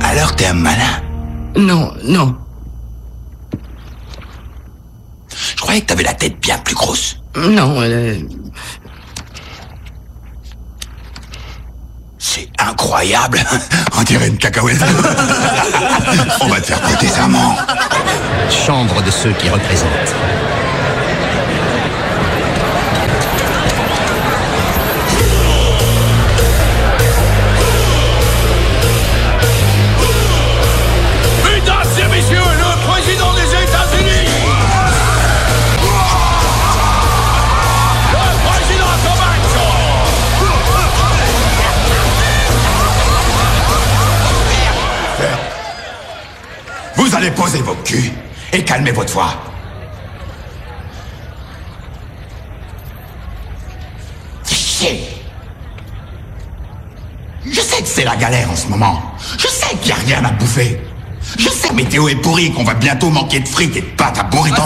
[0.03, 1.03] Alors t'es un malin
[1.55, 2.35] Non, non.
[5.31, 7.21] Je croyais que t'avais la tête bien plus grosse.
[7.37, 8.17] Non, euh,
[12.29, 13.39] C'est incroyable.
[13.97, 14.83] On dirait une cacahuète.
[16.41, 17.57] On va te faire prêter serment.
[18.51, 20.13] Chambre de ceux qui représentent.
[48.53, 49.35] Et calmer votre voix.
[54.49, 55.09] Chier.
[57.45, 59.01] Je sais que c'est la galère en ce moment.
[59.39, 60.81] Je sais qu'il n'y a rien à bouffer.
[61.39, 64.19] Je sais que météo est pourrie, qu'on va bientôt manquer de fric et de pâtes
[64.19, 64.63] à bourriton.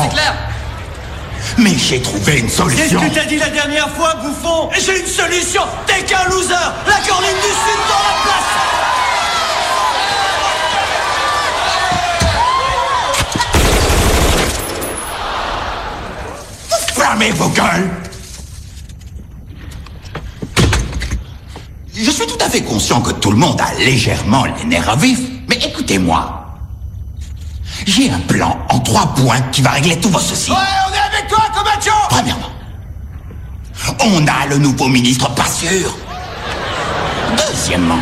[1.59, 3.01] Mais j'ai trouvé une Qu'est-ce solution.
[3.01, 4.71] que t'as dit la dernière fois, bouffon?
[4.79, 6.55] J'ai une solution T'es qu'un loser
[6.87, 8.90] La Caroline du Sud dans la place
[17.21, 17.91] Fermez vos gueules
[21.95, 24.97] Je suis tout à fait conscient que tout le monde a légèrement les nerfs à
[24.97, 26.47] vif, mais écoutez-moi.
[27.87, 30.51] J'ai un plan en trois points qui va régler tous vos soucis.
[30.51, 32.51] Ouais, on est avec toi, Comacho Premièrement,
[34.01, 35.95] on a le nouveau ministre pas sûr.
[37.37, 38.01] Deuxièmement,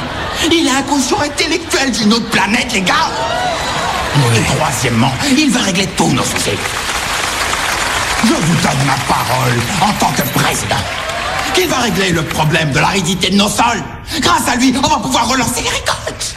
[0.49, 3.11] il a un quotient intellectuel d'une autre planète, les gars.
[4.37, 6.51] Et troisièmement, il va régler tous nos soucis.
[8.25, 10.83] Je vous donne ma parole en tant que président
[11.55, 13.83] qu'il va régler le problème de l'aridité de nos sols.
[14.21, 16.37] Grâce à lui, on va pouvoir relancer les récoltes.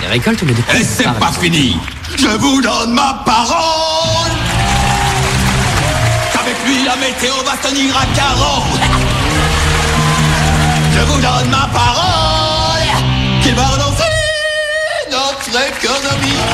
[0.00, 1.76] Les récoltes les dépôts Et c'est pas fini.
[2.16, 4.32] Je vous donne ma parole.
[6.32, 8.62] Qu'avec lui, la météo va tenir à carreau.
[10.94, 12.88] Je vous donne ma parole.
[13.42, 14.04] Qu'il va relancer
[15.10, 16.44] notre économie.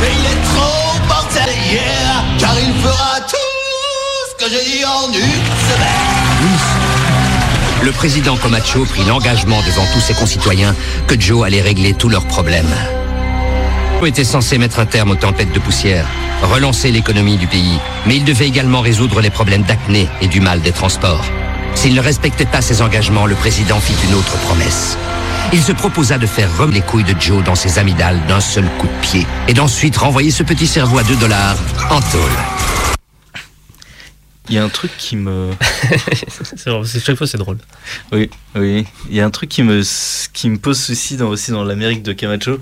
[0.00, 2.03] Mais il est trop mortel hier,
[7.82, 10.74] Le président Comacho prit l'engagement devant tous ses concitoyens
[11.06, 12.74] que Joe allait régler tous leurs problèmes.
[14.00, 16.06] Joe était censé mettre un terme aux tempêtes de poussière,
[16.42, 20.60] relancer l'économie du pays, mais il devait également résoudre les problèmes d'acné et du mal
[20.60, 21.24] des transports.
[21.74, 24.98] S'il ne respectait pas ses engagements, le président fit une autre promesse.
[25.52, 28.64] Il se proposa de faire remuer les couilles de Joe dans ses amygdales d'un seul
[28.78, 31.56] coup de pied et d'ensuite renvoyer ce petit cerveau à 2 dollars
[31.90, 32.73] en tôle.
[34.50, 35.50] Il y a un truc qui me.
[36.84, 37.56] c'est chaque fois c'est drôle.
[38.12, 38.84] Oui, oui.
[39.08, 39.80] Il y a un truc qui me,
[40.32, 42.58] qui me pose souci dans, aussi dans l'Amérique de Camacho,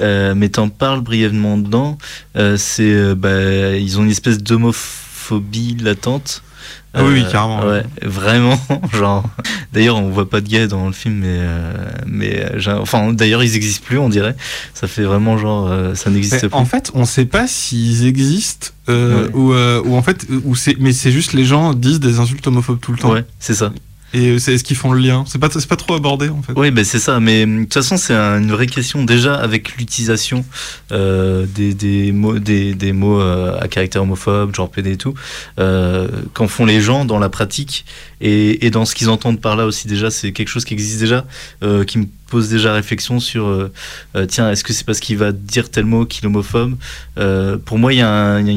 [0.00, 1.98] euh, mais t'en parles brièvement dedans.
[2.36, 6.42] euh, c'est, euh, bah, ils ont une espèce d'homophobie latente.
[6.94, 8.58] Ah oui, oui, carrément, Ouais, vraiment.
[8.94, 9.22] Genre,
[9.72, 11.72] d'ailleurs, on voit pas de gays dans le film, mais, euh,
[12.06, 14.34] mais, euh, enfin, d'ailleurs, ils existent plus, on dirait.
[14.74, 16.56] Ça fait vraiment genre, euh, ça n'existe plus.
[16.56, 19.30] en fait, on sait pas s'ils existent euh, Ouais.
[19.34, 22.46] ou, euh, ou en fait, ou c'est, mais c'est juste les gens disent des insultes
[22.46, 23.12] homophobes tout le temps.
[23.12, 23.70] Ouais, c'est ça.
[24.14, 25.24] Et c'est est-ce qu'ils font le lien?
[25.26, 26.52] C'est pas, pas trop abordé en fait.
[26.56, 27.20] Oui, ben c'est ça.
[27.20, 30.46] Mais de toute façon, c'est un- une vraie question déjà avec l'utilisation
[30.92, 35.12] euh, des, des mots, des, des mots euh, à caractère homophobe, genre PD et tout,
[35.58, 37.84] euh, qu'en font les gens dans la pratique
[38.22, 39.86] et, dans ce qu'ils entendent par là aussi.
[39.88, 41.26] Déjà, c'est quelque chose qui existe déjà,
[41.86, 43.70] qui me pose déjà réflexion sur
[44.28, 46.76] tiens, est-ce que c'est parce qu'il va dire tel mot qu'il est homophobe?
[47.64, 48.02] Pour moi, il y, y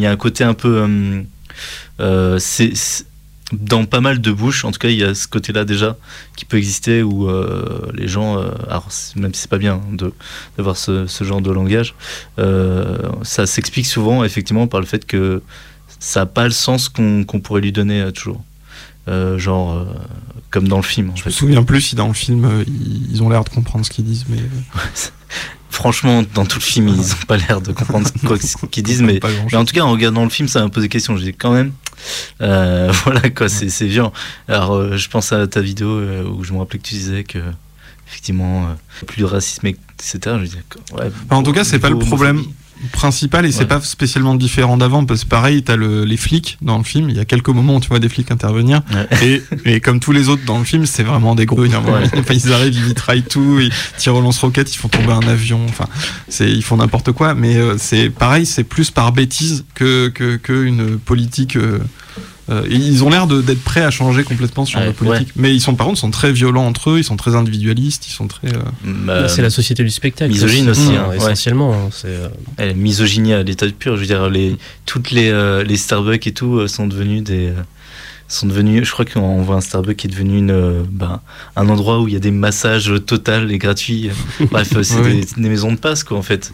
[0.06, 0.88] a un côté un peu.
[3.52, 5.98] Dans pas mal de bouches, en tout cas, il y a ce côté-là déjà
[6.36, 10.14] qui peut exister où euh, les gens, euh, alors même si c'est pas bien de
[10.58, 11.96] d'avoir ce, ce genre de langage,
[12.40, 15.42] euh, ça s'explique souvent effectivement par le fait que
[16.00, 18.44] ça n'a pas le sens qu'on pourrait lui donner toujours.
[19.38, 19.86] Genre
[20.52, 21.30] comme dans le film en Je fait.
[21.30, 22.64] me souviens plus si dans le film
[23.12, 24.38] ils, ont l'air de comprendre ce qu'ils disent, mais
[25.72, 29.02] Franchement, dans tout le film, ils n'ont pas l'air de comprendre quoi ce qu'ils disent,
[29.02, 29.20] mais,
[29.56, 31.16] en tout cas, en regardant le film, ça m'a posé question.
[31.18, 31.72] J'ai dit quand même,
[32.42, 34.12] euh, voilà quoi, c'est c'est violent.
[34.48, 37.24] Alors, euh, je pense à ta vidéo euh, où je me rappelais que tu disais
[37.24, 37.40] que
[38.08, 38.76] effectivement,
[39.08, 40.36] plus de racisme, etc.
[40.42, 40.58] Je dis,
[40.94, 42.44] ouais, en tout cas, c'est pas le problème
[42.92, 43.66] principal et c'est Ouais.
[43.68, 47.10] pas spécialement différent d'avant parce que pareil, t'as le, les flics dans le film.
[47.10, 48.82] Il y a quelques moments où tu vois des flics intervenir
[49.22, 51.62] et, et comme tous les autres dans le film, c'est vraiment des gros.
[51.62, 51.70] Ouais.
[51.76, 55.60] Enfin, ils arrivent, ils mitraillent tout, ils tirent au lance-roquettes, ils font tomber un avion.
[55.70, 55.86] Enfin,
[56.28, 57.36] c'est ils font n'importe quoi.
[57.36, 61.56] Mais euh, c'est pareil, c'est plus par bêtise que que, que une politique.
[61.56, 61.80] euh,
[62.52, 65.30] euh, ils ont l'air de- d'être prêts à changer complètement genre Ouais, de politique.
[65.36, 68.12] Mais ils sont par contre sont très violents entre eux, ils sont très individualistes, ils
[68.12, 68.50] sont très.
[68.50, 70.32] euh, Bah, c'est la société du spectacle.
[70.32, 71.18] misogyne aussi, Mmh, hein, ouais.
[71.18, 71.74] essentiellement.
[71.74, 72.28] hein, c'est, euh,
[72.58, 73.96] Elle misogynie à l'état pur.
[73.96, 77.52] Je veux dire, les, toutes les, euh, les Starbucks et tout euh, sont devenus des.
[78.34, 81.22] Sont devenus, je crois qu'on voit un Starbucks qui est devenu une, euh, ben,
[81.56, 84.10] un endroit où il y a des massages total et gratuits.
[84.52, 85.22] Bref, c'est Oui.
[85.36, 86.52] des, des maisons de passe, quoi, en fait.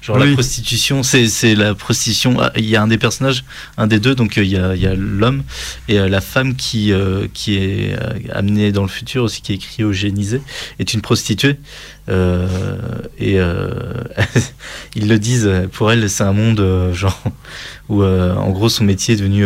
[0.00, 0.28] Genre Oui.
[0.28, 2.36] la prostitution, c'est la prostitution.
[2.40, 3.44] ah, Il y a un des personnages,
[3.76, 5.42] un des deux, donc euh, il y a, l'homme
[5.88, 7.96] et euh, la femme qui, euh, qui est
[8.32, 10.40] amenée dans le futur aussi, qui est cryogénisée,
[10.78, 11.56] est une prostituée.
[12.08, 12.46] Euh,
[13.18, 13.70] et euh,
[14.96, 16.64] ils le disent, pour elle, c'est un monde
[16.94, 17.22] genre
[17.90, 19.44] où en gros son métier est devenu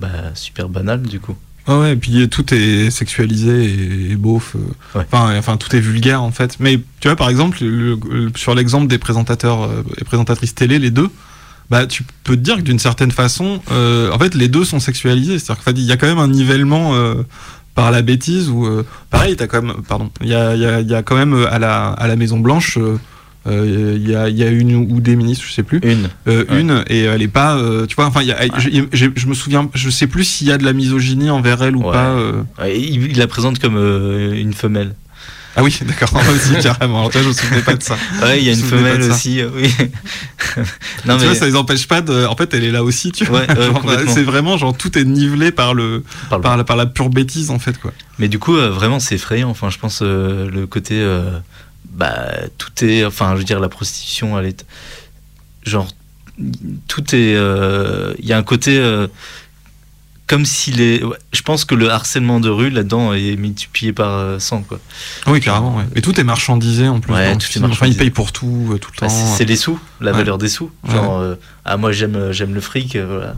[0.00, 1.36] bah, super banal du coup.
[1.66, 4.56] Ah ouais, et puis tout est sexualisé et, et beauf.
[4.56, 6.56] euh, Enfin, enfin, tout est vulgaire en fait.
[6.58, 10.78] Mais tu vois, par exemple, le- le- sur l'exemple des présentateurs euh, et présentatrices télé,
[10.78, 11.08] les deux,
[11.68, 14.80] bah, tu peux te dire que d'une certaine façon, euh, en fait, les deux sont
[14.80, 15.38] sexualisés.
[15.38, 17.22] C'est-à-dire qu'il y a quand même un nivellement euh,
[17.74, 20.88] par la bêtise euh, pareil, t'as quand même, pardon, il y a, y a- il
[20.88, 22.78] y a quand même euh, à la, à la Maison Blanche.
[23.46, 25.80] Euh, euh, il y, a, il y a une ou des ministres, je sais plus.
[25.82, 26.08] Une.
[26.28, 26.60] Euh, Ouais.
[26.60, 27.56] Une, et elle est pas.
[27.56, 30.24] euh, tu vois, enfin, il y a- je, je- je me souviens, je sais plus
[30.24, 31.92] s'il y a de la misogynie envers elle ou Ouais.
[31.92, 32.16] pas.
[32.66, 33.76] il, il la présente comme
[34.34, 34.94] une femelle.
[35.56, 37.00] Ah oui, d'accord, aussi, carrément.
[37.00, 37.96] Alors, tu vois, je me souvenais pas de ça.
[38.22, 39.68] Ouais, il y a une femelle aussi, oui.
[41.06, 42.24] non, tu mais vois, ça les empêche pas de.
[42.26, 43.46] En fait, elle est là aussi, tu vois.
[43.46, 44.12] Complètement.
[44.12, 47.58] c'est vraiment, genre, tout est nivelé par le, Par la, par la pure bêtise, en
[47.58, 47.92] fait, quoi.
[48.20, 49.50] Mais du coup, vraiment, c'est effrayant.
[49.50, 50.94] Enfin, je pense le côté,
[51.90, 52.28] bah,
[52.58, 54.64] tout est, enfin, je veux dire, la prostitution, elle est,
[55.64, 55.88] genre,
[56.88, 59.06] tout est, euh, il y a un côté, euh,
[60.26, 64.14] comme s'il est, ouais, je pense que le harcèlement de rue là-dedans est multiplié par
[64.16, 64.78] euh, 100 quoi.
[65.26, 65.84] Ah Oui, carrément, ouais.
[65.96, 67.12] Et tout est marchandisé, en plus.
[67.12, 67.62] Ouais, tout est.
[67.64, 69.34] Enfin, ils payent pour tout, euh, tout le Bah, temps.
[69.36, 70.70] c'est les sous, la valeur des sous.
[70.88, 71.34] Genre, euh,
[71.64, 73.34] ah moi j'aime, j'aime le fric, euh, voilà.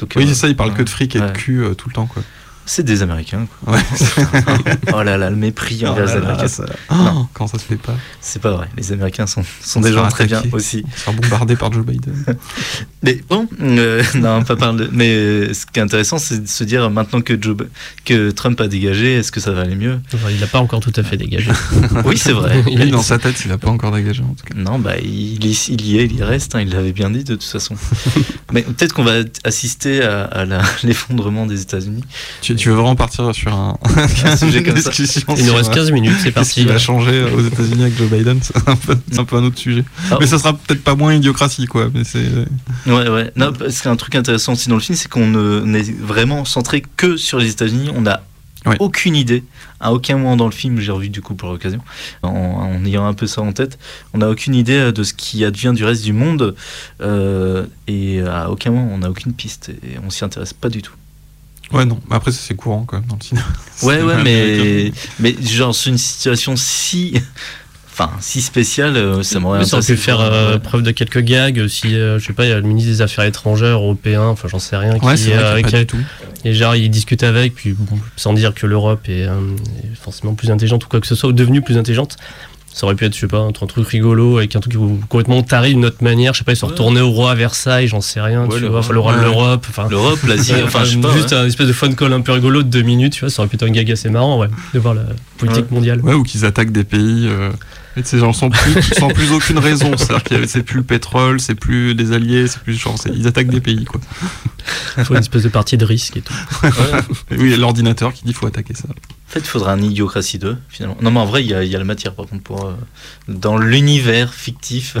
[0.00, 1.88] Donc, Oui, euh, c'est ça, ils parlent que de fric et de cul euh, tout
[1.88, 2.22] le temps, quoi.
[2.74, 3.46] C'est des Américains.
[3.66, 3.74] Quoi.
[3.74, 3.82] Ouais.
[4.94, 6.48] oh là là, le mépris Oh envers les là, Américains.
[6.48, 7.12] ça- Non.
[7.22, 7.94] Oh, quand ça se fait pas.
[8.22, 8.66] C'est pas vrai.
[8.78, 10.82] Les Américains sont, sont On des gens très bien aussi.
[10.86, 12.14] On se fait bombarder par Joe Biden.
[13.02, 16.48] Mais bon, euh, non, pas parle de- Mais euh, ce qui est intéressant, c'est de
[16.48, 17.58] se dire maintenant que, Joe,
[18.06, 20.00] que Trump a dégagé, est-ce que ça va aller mieux?
[20.30, 21.50] Il n'a pas encore tout à fait dégagé.
[22.06, 22.62] Oui, c'est vrai.
[22.62, 24.54] Lui, dans sa tête, il a pas encore dégagé, en tout cas.
[24.56, 27.22] Non, bah, il, y- il y est, il y reste, hein, il l'avait bien dit
[27.24, 27.74] de toute façon.
[28.50, 30.46] Mais peut-être qu'on va assister à,
[30.82, 32.04] l'effondrement des États-Unis.
[32.40, 33.76] Tu, tu veux vraiment partir sur un,
[34.24, 34.90] Un sujet comme ça.
[34.90, 36.52] discussion Il nous reste euh, 15 minutes, c'est Qu'est-ce parti.
[36.54, 39.44] qui va changer aux États-Unis avec Joe Biden C'est un, peu- c'est un peu un
[39.44, 39.84] autre sujet.
[40.10, 41.88] Ah, mais ça sera peut-être pas moins idiocratie, quoi.
[41.92, 42.24] Mais c'est.
[42.86, 43.32] Ouais, ouais.
[43.36, 45.26] Non, parce qu'un truc intéressant aussi dans le film, c'est qu'on
[45.66, 47.90] n'est vraiment centré que sur les États-Unis.
[47.94, 48.22] On n'a
[48.64, 48.76] Ouais.
[48.78, 49.42] aucune idée.
[49.80, 51.80] À aucun moment dans le film, j'ai revu du coup pour l'occasion,
[52.22, 53.76] en, en ayant un peu ça en tête,
[54.14, 56.54] on n'a aucune idée euh, de ce qui advient du reste du monde.
[57.00, 59.70] euh, et à aucun moment, on n'a aucune piste.
[59.82, 60.92] Et on s'y intéresse pas du tout.
[61.72, 61.98] Ouais, non.
[62.10, 63.46] Mais après, c'est courant, quand même, dans le cinéma.
[63.82, 67.14] Ouais, ouais, mais, mais genre, c'est une situation si.
[67.94, 71.18] Enfin, si spéciale, euh, ça m'aurait Mais ça aurait pu faire euh, preuve de quelques
[71.20, 74.22] gags si, euh, je sais pas, il y a le ministre des Affaires étrangères européen,
[74.28, 75.98] enfin j'en sais rien, Ouais, qui, c'est vrai euh, qui a- tout.
[76.46, 79.34] et genre il discute avec, puis bon, sans dire que l'Europe est, euh,
[79.84, 82.16] est forcément plus intelligente ou quoi que ce soit, ou devenue plus intelligente.
[82.74, 84.74] Ça aurait pu être, je sais pas, un truc un truc rigolo avec un truc
[85.08, 86.32] complètement taré d'une autre manière.
[86.32, 86.72] Je sais pas, ils sont Ouais.
[86.72, 89.20] retournés au roi à Versailles, j'en sais rien, Ouais, tu le vois, le roi de
[89.20, 89.66] l'Europe.
[89.68, 91.12] Enfin, L'Europe, l'Asie, enfin, je sais pas.
[91.12, 93.42] Juste un espèce de phone call un peu rigolo de deux minutes, tu vois, ça
[93.42, 95.02] aurait pu être un gag assez marrant, ouais, de voir la
[95.38, 96.00] politique mondiale.
[96.00, 97.28] Ouais, ou qu'ils attaquent des pays.
[97.28, 97.50] Euh...
[98.04, 99.96] Ces gens sans plus, sans plus aucune raison.
[99.96, 103.50] C'est-à-dire que c'est plus le pétrole, c'est plus des alliés, c'est plus genre, ils attaquent
[103.50, 104.00] des pays, quoi.
[104.96, 106.32] Il faut une espèce de partie de risque et tout.
[107.30, 108.88] Et oui, l'ordinateur qui dit faut attaquer ça.
[108.88, 110.96] En fait, il faudra un Idiocratie 2, finalement.
[111.00, 112.64] Non, mais en vrai, il y a, il y a la matière, par contre, pour.
[112.66, 112.72] euh,
[113.28, 114.96] dans l'univers fictif,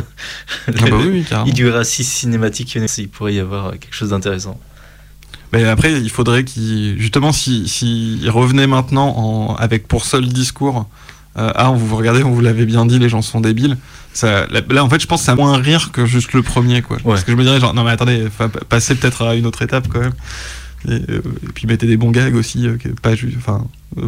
[0.68, 1.24] Ah bah oui.
[1.46, 4.58] Idiocratie cinématique, il pourrait y avoir euh, quelque chose d'intéressant.
[5.52, 6.98] Mais après, il faudrait qu'il.
[6.98, 10.88] Justement, s'il si, s'il revenait maintenant en, avec pour seul discours
[11.38, 13.76] euh, Ah, on vous regardez, on vous l'avait bien dit, les gens sont débiles.
[14.12, 16.82] Ça, là, en fait, je pense que ça a moins rire que juste le premier,
[16.82, 16.98] quoi.
[17.04, 18.26] Parce que je me dirais, genre, non, mais attendez,
[18.68, 20.12] passez peut-être à une autre étape quand même.
[20.88, 23.36] Et, euh, et puis mettez des bons gags aussi, euh, pas juste.
[23.38, 23.64] Enfin,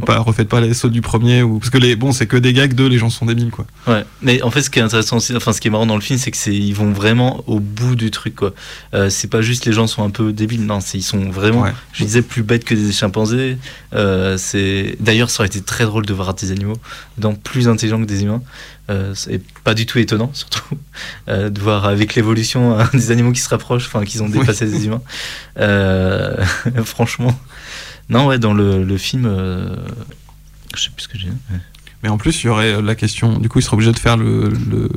[0.06, 1.42] pas, refaites pas les sauts du premier.
[1.42, 3.66] Ou, parce que les, bon, c'est que des gags de les gens sont débiles, quoi.
[3.86, 5.94] Ouais, mais en fait, ce qui est intéressant aussi, enfin, ce qui est marrant dans
[5.94, 8.54] le film, c'est que c'est, ils vont vraiment au bout du truc, quoi.
[8.94, 11.62] Euh, c'est pas juste les gens sont un peu débiles, non, c'est, ils sont vraiment,
[11.62, 11.72] Ouais.
[11.92, 13.58] je disais, plus bêtes que des chimpanzés.
[13.94, 16.76] Euh, c'est, d'ailleurs, ça aurait été très drôle de voir des animaux,
[17.18, 18.42] dans plus intelligents que des humains.
[18.90, 20.62] Euh, c'est pas du tout étonnant, surtout,
[21.28, 24.66] euh, de voir avec l'évolution hein, des animaux qui se rapprochent, enfin, qu'ils ont dépassé
[24.66, 25.02] les humains.
[26.84, 27.38] Franchement,
[28.08, 29.74] non, ouais, dans le, le film, euh,
[30.76, 31.28] je sais plus ce que j'ai.
[31.28, 31.60] ouais.
[32.02, 33.38] Mais en plus, il y aurait euh, la question.
[33.38, 34.90] Du coup, ils seraient obligés de faire le, le,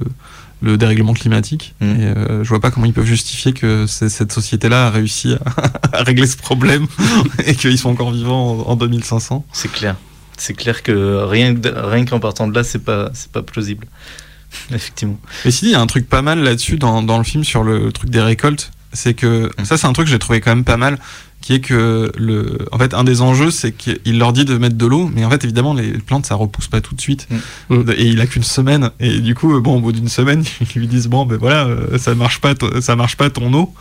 [0.61, 1.73] le dérèglement climatique.
[1.79, 1.85] Mm.
[1.85, 5.97] Et euh, je vois pas comment ils peuvent justifier que cette société-là a réussi à,
[5.99, 6.87] à régler ce problème
[7.45, 9.45] et qu'ils sont encore vivants en, en 2500.
[9.53, 9.95] C'est clair.
[10.37, 13.87] C'est clair que rien, rien qu'en partant de là, c'est pas, c'est pas plausible.
[14.73, 15.19] Effectivement.
[15.45, 17.63] Mais si, il y a un truc pas mal là-dessus dans, dans le film sur
[17.63, 18.71] le truc des récoltes.
[18.93, 20.97] C'est que ça, c'est un truc que j'ai trouvé quand même pas mal.
[21.39, 24.75] Qui est que, le, en fait, un des enjeux, c'est qu'il leur dit de mettre
[24.75, 27.27] de l'eau, mais en fait, évidemment, les plantes, ça repousse pas tout de suite.
[27.69, 28.89] Et il a qu'une semaine.
[28.99, 30.43] Et du coup, bon, au bout d'une semaine,
[30.75, 33.73] ils lui disent Bon, ben voilà, euh, ça marche pas, ça marche pas ton eau.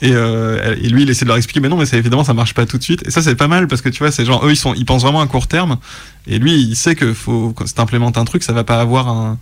[0.00, 2.34] Et, euh, et lui, il essaie de leur expliquer, mais non, mais ça, évidemment, ça
[2.34, 3.04] marche pas tout de suite.
[3.06, 4.84] Et ça, c'est pas mal parce que tu vois, c'est genre, eux, ils, sont, ils
[4.84, 5.78] pensent vraiment à court terme.
[6.26, 9.08] Et lui, il sait que faut, quand tu implémentes un truc, ça va pas avoir
[9.08, 9.38] un,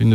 [0.00, 0.14] une,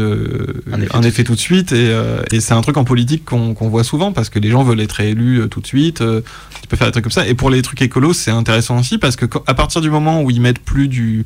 [0.72, 1.72] Un effet un tout effet tout de suite.
[1.72, 4.64] Et, euh, et c'est un truc en politique qu'on voit souvent parce que les gens
[4.64, 6.02] veulent être élus euh, tout de suite.
[6.02, 6.22] euh,
[6.62, 7.28] tu peux faire des trucs comme ça.
[7.28, 10.22] Et pour les trucs écolos, c'est intéressant aussi parce que quand- à partir du moment
[10.24, 11.26] où ils mettent plus du.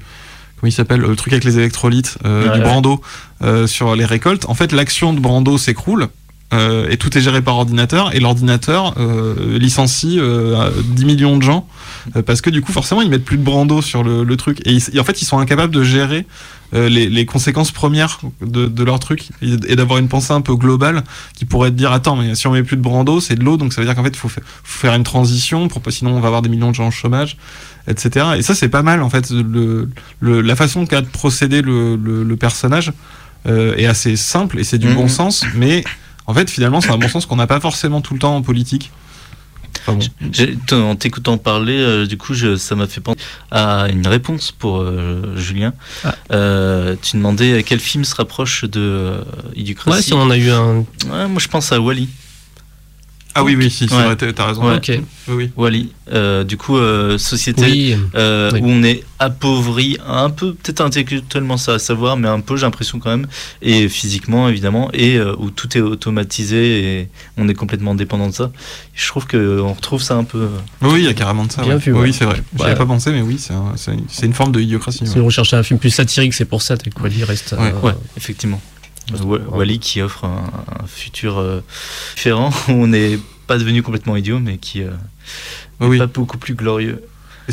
[0.59, 2.61] Comment il s'appelle Le truc avec les électrolytes, euh, Ouais, du.
[2.61, 3.01] Brando
[3.67, 4.45] sur les récoltes.
[4.49, 6.07] En fait, l'action de Brando s'écroule.
[6.51, 8.95] et tout est géré par ordinateur et l'ordinateur
[9.47, 11.67] licencie euh, 10 millions de gens
[12.25, 14.71] parce que du coup forcément ils mettent plus de Brando sur le, le truc et,
[14.73, 16.25] ils- et en fait ils sont incapables de gérer
[16.73, 20.55] les, les conséquences premières de, de leur truc et, et d'avoir une pensée un peu
[20.55, 21.03] globale
[21.35, 23.57] qui pourrait te dire attends mais si on met plus de Brando c'est de l'eau
[23.57, 25.89] donc ça veut dire qu'en fait il faut, fa- faut faire une transition pour pas
[25.89, 27.37] sinon on va avoir des millions de gens au chômage
[27.87, 29.89] etc et ça c'est pas mal en fait le,
[30.19, 32.93] le- la façon qu'a de procéder le, le, le personnage
[33.47, 34.95] euh, est assez simple et c'est du Mhm.
[34.95, 35.83] bon sens mais
[36.27, 38.41] en fait finalement c'est un bon sens qu'on n'a pas forcément tout le temps en
[38.43, 38.91] politique
[40.71, 43.19] En t'écoutant parler, euh, du coup, je- ça m'a fait penser
[43.51, 45.73] à une réponse pour euh, Julien.
[46.03, 46.15] Ah.
[46.31, 49.23] Euh, tu demandais quel film se rapproche de
[49.55, 49.95] Idiocratie.
[49.97, 50.79] Ouais, si on en a eu un.
[51.09, 52.07] Ouais, moi, je pense à Wally.
[53.35, 54.03] Ah oui oui si Ouais.
[54.15, 54.75] vrai t'as raison Ouais.
[54.77, 54.91] Ok.
[55.27, 55.51] oui, oui.
[55.55, 55.91] Wally.
[56.11, 57.95] Euh, du coup, euh, société Oui.
[58.15, 58.59] euh, Oui.
[58.61, 62.65] où on est appauvri, un peu, peut-être intellectuellement ça à savoir, mais un peu, j'ai
[62.65, 63.27] l'impression quand même,
[63.61, 68.33] et physiquement évidemment, et euh, où tout est automatisé et on est complètement dépendant de
[68.33, 68.51] ça.
[68.95, 70.47] Je trouve qu'on retrouve ça un peu.
[70.81, 71.61] Oui, il y a carrément de ça.
[71.61, 71.77] Bien ouais.
[71.79, 72.05] vu, Oui, ouais.
[72.07, 72.41] oui, c'est vrai.
[72.55, 72.77] J'y avais Ouais.
[72.77, 75.05] pas pensé, mais oui, c'est un- c'est une, forme de idiocratie.
[75.05, 75.21] Si ouais.
[75.21, 77.53] on recherchait un film plus satirique, c'est pour ça que Wally reste.
[77.57, 77.71] Ouais.
[77.75, 78.59] euh, Ouais, effectivement.
[79.23, 80.51] Wa- Wally qui offre un,
[80.83, 81.61] un futur euh,
[82.15, 84.91] différent où on n'est pas devenu complètement idiot, mais qui euh,
[85.79, 85.97] Oui, est oui.
[85.99, 87.03] pas beaucoup plus glorieux.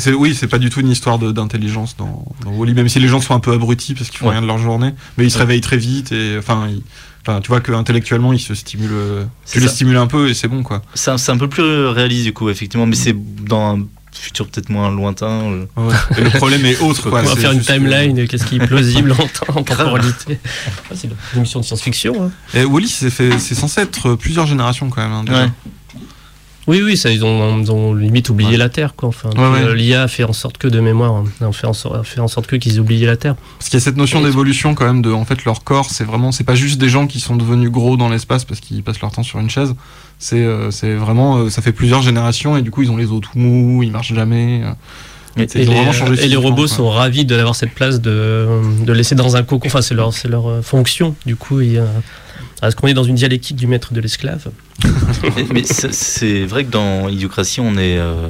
[0.05, 3.07] Et oui, c'est pas du tout une histoire d'intelligence dans, dans Wall-E, même si les
[3.07, 4.33] gens sont un peu abrutis parce qu'ils font Ouais.
[4.33, 6.83] rien de leur journée, mais ils se réveillent très vite et enfin, ils-
[7.21, 10.35] enfin, tu vois que intellectuellement ils se stimulent, euh, tu les stimules un peu et
[10.35, 10.83] c'est bon quoi.
[10.93, 13.87] C'est un, c'est un peu plus réaliste du coup, effectivement, mais c'est dans un
[14.19, 15.27] futur peut-être moins lointain.
[15.51, 15.65] euh.
[15.77, 15.95] Ouais.
[16.17, 17.21] Et le problème est autre quoi.
[17.21, 20.39] on va faire une que- timeline, qu'est-ce qui est plausible en, temps- en temporalité.
[20.45, 22.23] Ah, c'est une émission de science-fiction.
[22.25, 22.31] hein.
[22.53, 25.11] Et Wall-E c'est censé être plusieurs générations quand même.
[25.13, 25.43] hein, déjà.
[25.43, 25.49] Ouais.
[26.67, 28.57] Oui, oui, ça, ils ont, ils ont limite oublié Ouais.
[28.57, 29.07] la Terre, quoi.
[29.09, 29.69] Enfin, Ouais, puis, ouais.
[29.69, 32.19] euh, l'IA a fait en sorte que de mémoire, hein, on fait en sorte, fait
[32.19, 33.35] en sorte que qu'ils aient oublié la Terre.
[33.57, 36.03] Parce qu'il y a cette notion d'évolution quand même de en fait leur corps, c'est
[36.03, 38.99] vraiment c'est pas juste des gens qui sont devenus gros dans l'espace parce qu'ils passent
[39.01, 39.75] leur temps sur une chaise.
[40.19, 43.11] C'est euh, c'est vraiment euh, ça fait plusieurs générations et du coup ils ont les
[43.11, 44.61] os tout mous, ils marchent jamais.
[44.65, 44.71] euh.
[45.39, 46.67] Et- Ils les, et robots quoi.
[46.67, 48.47] sont ravis d'avoir cette place de,
[48.83, 49.67] de laisser dans un cocon.
[49.67, 51.15] Enfin, c'est leur, c'est leur fonction.
[51.27, 51.85] Du coup, il y a-
[52.63, 54.47] est-ce qu'on est dans une dialectique du maître de l'esclave
[55.53, 57.97] mais c'est- c'est vrai que dans Idiocratie, on est.
[57.97, 58.27] euh,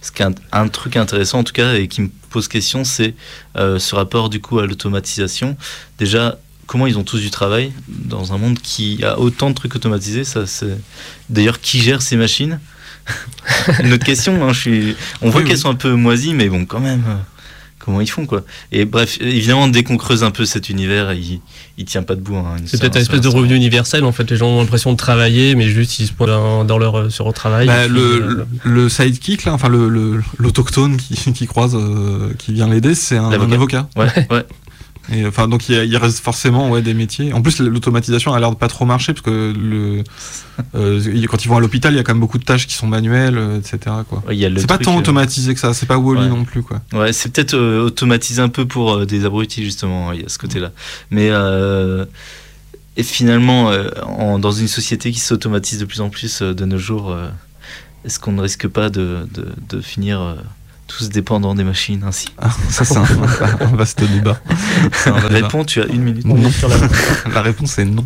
[0.00, 2.84] ce qui est un, un truc intéressant en tout cas et qui me pose question,
[2.84, 3.14] c'est
[3.56, 5.56] euh, ce rapport du coup à l'automatisation.
[5.98, 9.74] Déjà, comment ils ont tous du travail dans un monde qui a autant de trucs
[9.74, 10.78] automatisés ça, c'est...
[11.30, 12.60] D'ailleurs, qui gère ces machines?
[13.82, 14.46] Une autre question.
[14.46, 14.96] hein, je suis...
[15.22, 15.62] On voit Oui, qu'elles oui.
[15.62, 17.02] sont un peu moisies, mais bon, quand même.
[17.88, 21.40] Comment ils font quoi Et bref, évidemment, dès qu'on creuse un peu cet univers, il,
[21.78, 22.36] il tient pas debout.
[22.36, 22.56] hein.
[22.66, 24.04] C'est peut-être une espèce de revenu universel.
[24.04, 26.76] En fait, les gens ont l'impression de travailler, mais juste ils se pointent dans, dans
[26.76, 27.66] leur euh, sur leur travail.
[27.66, 31.74] Bah, puis, le, euh, le, le sidekick là, enfin le le- l'autochtone qui, qui croise,
[31.74, 33.88] euh, qui vient l'aider, c'est un, un avocat.
[33.96, 34.44] Ouais, ouais.
[35.10, 37.32] Et enfin donc il, reste forcément ouais des métiers.
[37.32, 40.04] En plus l'automatisation a l'air de pas trop marcher parce que le
[40.74, 42.74] euh, quand ils vont à l'hôpital, il y a quand même beaucoup de tâches qui
[42.74, 43.78] sont manuelles, euh, etc.
[44.08, 44.22] Quoi.
[44.26, 45.72] Ouais, C'est pas tant euh, automatisé que ça.
[45.72, 46.28] C'est pas Wally ouais.
[46.28, 46.82] non plus quoi.
[46.92, 50.28] Ouais, c'est peut-être euh, automatisé un peu pour euh, des abrutis justement, il y a
[50.28, 50.72] ce côté-là.
[51.10, 51.30] Mais
[52.96, 53.70] et finalement,
[54.02, 57.16] en- dans une société qui s'automatise de plus en plus de nos jours,
[58.04, 60.36] est-ce qu'on ne risque pas de, de, de finir
[60.88, 63.02] tous dépendants des machines ainsi Ah, ça c'est un,
[63.60, 64.40] un vaste débat.
[65.06, 65.12] Un.
[65.12, 66.24] Réponds, tu as une minute.
[66.24, 66.34] Non.
[67.32, 68.04] La réponse est non.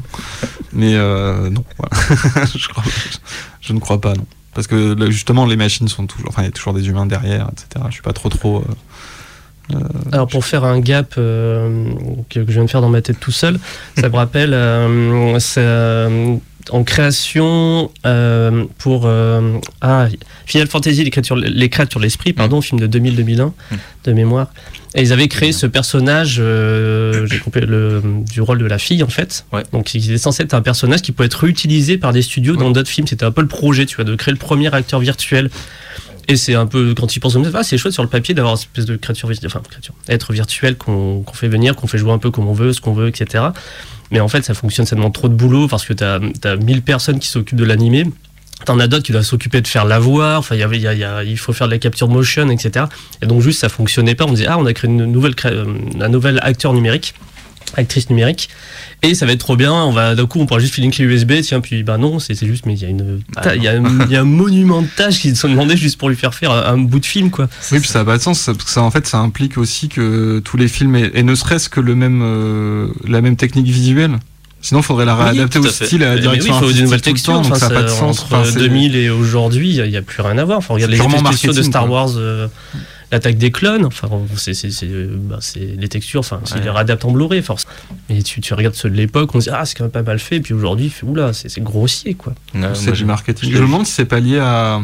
[0.74, 2.47] Mais euh, non, voilà.
[2.55, 2.83] je, crois-
[3.61, 4.26] je ne crois pas, non.
[4.55, 6.28] Parce que là, justement, les machines sont toujours.
[6.28, 7.85] Enfin, il y a toujours des humains derrière, etc.
[7.89, 8.59] Je suis pas trop trop.
[8.59, 8.74] euh,
[10.12, 11.86] Alors pour faire un gap euh,
[12.28, 13.58] que, que je viens de faire dans ma tête tout seul,
[13.96, 16.36] ça me rappelle euh, c'est, euh,
[16.70, 20.08] en création euh, pour euh, ah,
[20.46, 23.52] Final Fantasy, les créatures, les créatures de l'esprit, pardon, film de 2000-2001
[24.04, 24.52] de mémoire.
[24.94, 29.02] Et ils avaient créé ce personnage, euh, j'ai coupé le, du rôle de la fille
[29.02, 29.46] en fait.
[29.72, 32.70] Donc il était censé être un personnage qui peut être réutilisé par des studios dans
[32.70, 33.06] d'autres films.
[33.06, 35.50] C'était un peu le projet, tu vois, de créer le premier acteur virtuel.
[36.28, 38.58] Et c'est un peu, quand ils pensent ah, c'est chouette sur le papier d'avoir une
[38.60, 42.30] espèce de créature, enfin, créature, être virtuel qu'on fait venir, qu'on fait jouer un peu
[42.30, 43.44] comme on veut, ce qu'on veut, etc.
[44.10, 46.82] Mais en fait, ça fonctionne, ça demande trop de boulot parce que tu as, 1000
[46.82, 48.04] personnes qui s'occupent de l'animer.
[48.64, 51.02] T'en as d'autres qui doivent s'occuper de faire la voix, enfin, y y a- y
[51.04, 52.86] a- il faut faire de la capture motion, etc.
[53.20, 54.24] Et donc, juste, ça fonctionnait pas.
[54.24, 55.64] On disait, ah, on a créé une nouvelle, euh,
[56.00, 57.14] un nouvel acteur numérique,
[57.76, 58.48] actrice numérique,
[59.02, 59.72] et ça va être trop bien.
[59.72, 62.18] On va, d'un coup, on pourra juste filer une clé USB, tiens, puis, bah non,
[62.18, 64.20] c'est juste, mais il y a une, ta- il y a un- il y a
[64.20, 67.00] un monument de tâches qui sont demandées juste pour lui faire faire un, un bout
[67.00, 67.48] de film, quoi.
[67.72, 69.88] Oui, puis ça n'a pas de sens, parce que ça, en fait, ça implique aussi
[69.88, 74.18] que tous les films et ne serait-ce que le même, euh, la même technique visuelle.
[74.64, 75.86] Sinon, il faudrait la Oui, réadapter tout au à fait.
[75.86, 77.32] style, à la Mais direction oui, il faut des nouvelles textures.
[77.32, 78.20] temps, donc ça n'a pas de sens.
[78.20, 80.58] Entre Enfin, c'est- 2000 et aujourd'hui, il n'y a, plus rien à voir.
[80.58, 82.02] Enfin, regarde les spéciaux de Star quoi.
[82.04, 82.10] Wars.
[82.16, 82.46] euh,
[83.12, 83.84] l'attaque des clones.
[83.84, 86.62] Enfin, c'est c'est- c'est, euh, bah, c'est les textures, enfin, c'est Ouais.
[86.64, 87.66] les réadaptent en Blu-ray, force.
[88.08, 90.02] Mais tu, tu regardes ceux de l'époque, on se dit ah c'est quand même pas
[90.02, 90.40] mal fait.
[90.40, 92.34] Puis aujourd'hui, tu fais, oula, c'est c'est grossier quoi.
[92.74, 93.50] c'est du marketing.
[93.52, 94.80] Je me demande si c'est pas lié à,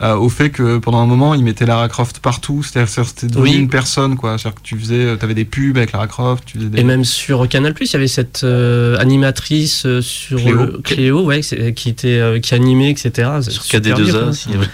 [0.00, 3.26] à- au fait que pendant un moment ils mettaient Lara Croft partout, c'est-à-dire que c'était
[3.28, 3.56] devenu Oui.
[3.56, 4.36] une personne quoi.
[4.38, 6.80] C'est-à-dire que tu faisais, avais des pubs avec Lara Croft, tu faisais des...
[6.80, 10.56] Et même sur Canal il y avait cette euh, animatrice euh, sur Cléo.
[10.56, 13.30] le- Cléo, ouais, qui était euh, qui animait, etc.
[13.48, 14.22] Sur Super KD2A bien, quoi.
[14.28, 14.66] aussi, ouais.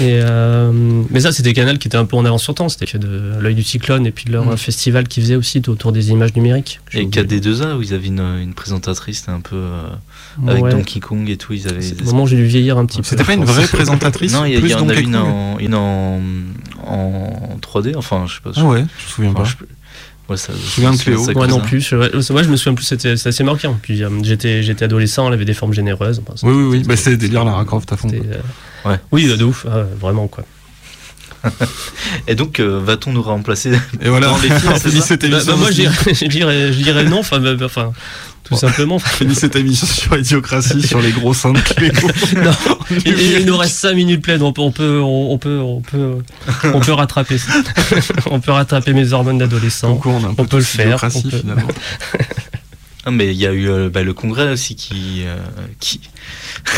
[0.00, 0.72] Et euh,
[1.10, 2.68] mais ça, c'était Canal qui était un peu en avance sur temps.
[2.68, 4.56] C'était de l'œil du cyclone et puis de leur Mm.
[4.56, 6.80] festival qu'ils faisaient aussi autour des images numériques.
[6.92, 9.56] Et KD2A, où ils avaient une, une présentatrice, un peu.
[9.56, 9.88] euh,
[10.48, 10.70] avec Ouais.
[10.70, 11.82] Donkey Kong et tout, ils avaient.
[11.82, 13.04] C'est le moment où j'ai dû vieillir un petit peu.
[13.04, 16.20] C'était pas une vraie présentatrice Non, il y, en a une Kong en, une en,
[16.86, 18.52] en 3D, enfin, je sais pas.
[18.56, 19.44] Ah ouais, je me souviens pas.
[20.28, 21.32] Ouais, ça, Je me souviens de Cléo.
[21.34, 21.80] Moi non plus.
[21.80, 22.84] Je, ouais, je me souviens plus.
[22.84, 23.78] C'était c'est assez marquant.
[23.82, 26.22] Puis euh, j'étais j'étais adolescent, elle avait des formes généreuses.
[26.26, 26.82] Enfin, Oui, oui, oui.
[26.86, 28.08] Bah, c'est délire Lara Croft à fond.
[28.12, 28.98] euh, Ouais.
[29.12, 30.44] Oui, de ouf, ah, vraiment quoi.
[32.28, 35.70] Et donc, euh, va-t-on nous remplacer Et voilà, dans les films cette Bah, bah, moi,
[35.72, 36.26] je
[36.78, 37.18] dirais, non.
[37.20, 37.92] Enfin, bah, bah, enfin,
[38.52, 38.96] tout simplement.
[38.96, 41.92] On finit cette émission sur Idiocratie, sur les gros seins de Cléo.
[42.42, 42.52] Non,
[43.06, 44.42] il, nous reste 5 minutes pleines.
[44.42, 46.18] On peut, on peut, on, peut, on peut,
[46.72, 47.38] on peut rattraper.
[47.38, 47.52] ça.
[48.30, 50.00] on peut rattraper mes hormones d'adolescent.
[50.04, 50.86] On, peut le faire.
[50.86, 51.68] Idiocratie, on peut- finalement.
[53.04, 55.24] Ah, mais il y a eu euh, bah, le congrès aussi qui.
[55.26, 55.36] euh,
[55.80, 56.00] qui...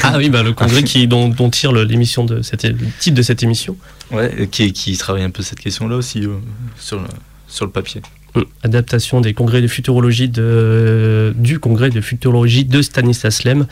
[0.02, 3.14] Ah oui, bah, le congrès qui, dont, dont tire le- l'émission de cette, le titre
[3.14, 3.76] de cette émission.
[4.10, 6.38] Ouais, euh, qui, qui travaille un peu cette question-là aussi euh,
[6.80, 7.08] sur, le,
[7.46, 8.00] sur le papier.
[8.34, 8.40] Mm.
[8.62, 13.66] Adaptation des congrès de futurologie de, du congrès de futurologie de Stanislas Lem.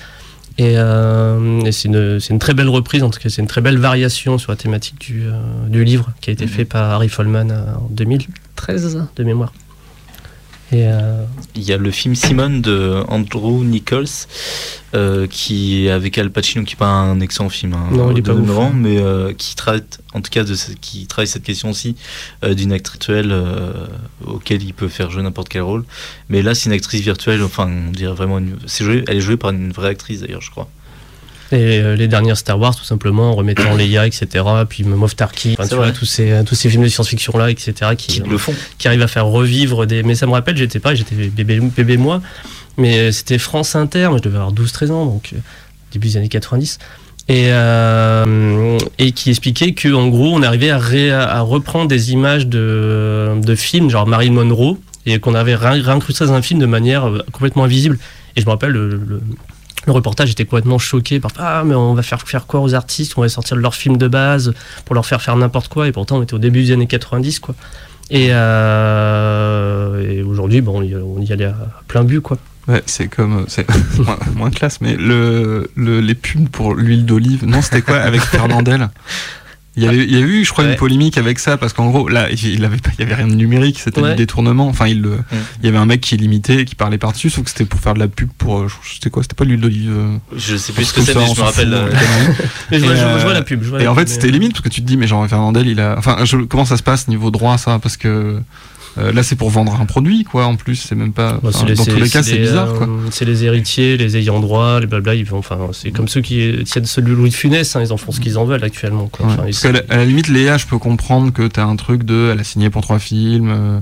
[0.58, 3.48] Et, euh, et c'est une, c'est une très belle reprise, en tout cas, c'est une
[3.48, 5.32] très belle variation sur la thématique du, euh,
[5.68, 6.50] du livre qui a été Mhm.
[6.50, 9.52] fait par Harry Folman euh, en 2013 de mémoire.
[10.73, 14.07] Et euh, Il y a le film Simone de Andrew Nichols
[14.95, 18.18] euh, qui est avec Al Pacino qui est pas un excellent film hein, Non, il
[18.18, 18.41] est pas ouf.
[18.41, 21.95] demeurant, mais euh, qui traite en tout cas de ce- qui travaille cette question aussi
[22.45, 23.35] euh, d'une actrice virtuelle
[24.27, 25.85] auquel il peut faire jouer n'importe quel rôle
[26.29, 29.20] mais là c'est une actrice virtuelle enfin on dirait vraiment une, c'est joué, elle est
[29.23, 30.68] jouée par une vraie actrice d'ailleurs je crois
[31.53, 34.26] Et euh, les dernières Star Wars, tout simplement, en remettant Leia, etc.
[34.68, 35.92] Puis Moff Tarkin, enfin, C'est tu vois, vrai.
[35.92, 37.90] tous ces, tous ces films de science-fiction là, etc.
[37.96, 40.03] Qui, qui le font qui arrivent à faire revivre des.
[40.03, 42.22] Mais ça me rappelle, j'étais pas, j'étais bébé, bébé moi,
[42.78, 45.38] mais c'était France Inter, moi je devais avoir 12-13 ans, donc euh,
[45.92, 46.78] début des années 90.
[47.28, 52.46] Et, euh, et qui expliquait qu'en gros, on arrivait à, ré- à reprendre des images
[52.46, 56.66] de, de films, genre Marilyn Monroe, et qu'on avait ré- réincrusté dans un film de
[56.66, 57.98] manière euh, complètement invisible.
[58.36, 59.20] Et je me rappelle, le, le-
[59.87, 63.14] le reportage était complètement choqué par Ah, mais on va faire faire quoi aux artistes?
[63.16, 64.55] On va sortir leur film de base
[64.85, 65.89] pour leur faire faire n'importe quoi.
[65.89, 67.55] Et pourtant, on était au début des années 90, quoi.
[68.11, 71.57] Et, euh, et aujourd'hui, bon, on y, allait à
[71.89, 72.39] plein but, quoi.
[72.68, 73.45] Ouais, c'est comme.
[73.49, 73.66] C'est
[74.37, 77.45] moins, classe, mais le, le- les pubs pour l'huile d'olive.
[77.45, 78.89] Non, c'était quoi avec Fernandel?
[79.77, 80.73] Il y, avait, il y a eu, je crois, Ouais.
[80.73, 83.27] une polémique avec ça, parce qu'en gros, là, il avait, pas- il y avait rien
[83.27, 84.11] de numérique, c'était Ouais.
[84.11, 84.68] du détournement.
[84.68, 85.03] Enfin, il,
[85.62, 87.95] il y avait un mec qui l'imitait, qui parlait par-dessus, sauf que c'était pour faire
[87.95, 88.59] de la pub pour.
[88.61, 91.14] euh, je- C'était quoi C'était pas l'huile d'olive euh, je sais plus ce que c'est
[91.14, 91.91] mais je me rappelle euh, euh.
[92.70, 93.62] Mais je vois, je euh, la pub.
[93.62, 95.27] je vois Et la en fait, c'était limite parce que tu te dis, mais genre
[95.27, 95.95] Fernandel, il a.
[95.97, 98.41] Enfin, je- comment ça se passe niveau droit, ça Parce que
[98.99, 100.45] euh, là, c'est pour vendre un produit, quoi.
[100.47, 101.38] En plus, c'est même pas.
[101.43, 102.88] Bah, les- dans tous les cas, c'est bizarre, euh, quoi.
[103.11, 105.14] C'est les héritiers, les ayants droit, les blabla.
[105.14, 107.74] Ils vont, enfin, c'est comme ceux qui tiennent celui de Louis de Funès.
[107.76, 109.09] hein, ils en font ce qu'ils en veulent actuellement.
[109.09, 109.26] Quoi.
[109.26, 109.32] Ouais.
[109.32, 111.76] Enfin, Parce ils- qu'à la, à la limite, Léa, je peux comprendre que t'as un
[111.76, 113.78] truc de, elle a signé pour trois films, euh,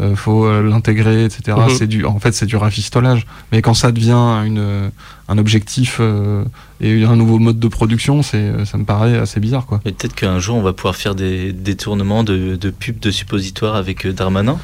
[0.00, 1.56] euh, faut euh, l'intégrer, etc.
[1.58, 1.74] Mhm.
[1.76, 3.26] C'est du, en fait, c'est du rafistolage.
[3.52, 4.88] Mais quand ça devient une, euh,
[5.28, 6.44] un objectif euh,
[6.80, 9.80] et un nouveau mode de production, c'est, ça me paraît assez bizarre, quoi.
[9.84, 13.76] mais peut-être qu'un jour on va pouvoir faire des détournements de, de pubs de suppositoires
[13.76, 14.58] avec euh, Darmanin.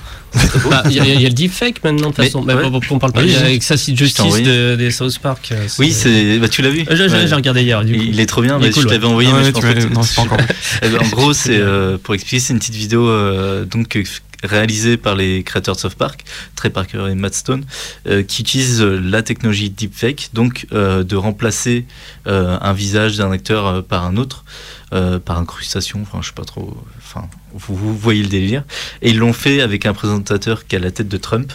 [0.70, 2.42] Bah, Il y, a- il y a le deepfake maintenant, de toute Mais- façon.
[2.42, 2.64] Bah, ouais.
[2.90, 3.52] on parle pas Oui, il y a oui.
[3.52, 5.50] Excessive Je t'ai Justice de- des South Park.
[5.52, 7.26] euh, oui c'est bah, tu l'as vu Euh, j'ai- j'ai Ouais.
[7.26, 7.84] j'ai regardé hier.
[7.84, 8.02] Du coup.
[8.06, 8.94] Il est trop bien, Il est mais cool, je ouais.
[8.94, 10.38] t'avais envoyé, Ah mais je pense tu pas m'as- que tu- non, c'est pas encore.
[10.82, 13.98] Eh ben, en gros, c'est euh, pour expliquer, c'est une petite vidéo euh, donc
[14.42, 16.24] réalisée par les créateurs de Park,
[16.54, 17.64] Trey Parker et Matt Stone,
[18.06, 21.86] euh, qui utilisent euh, la technologie deepfake, donc euh, de remplacer
[22.26, 24.44] un visage d'un acteur par un autre,
[24.90, 26.00] par incrustation.
[26.02, 26.76] Enfin, je sais pas trop.
[26.98, 28.64] Enfin, vous, vous voyez le délire.
[29.00, 31.52] Et ils l'ont fait avec un présentateur qui a la tête de Trump.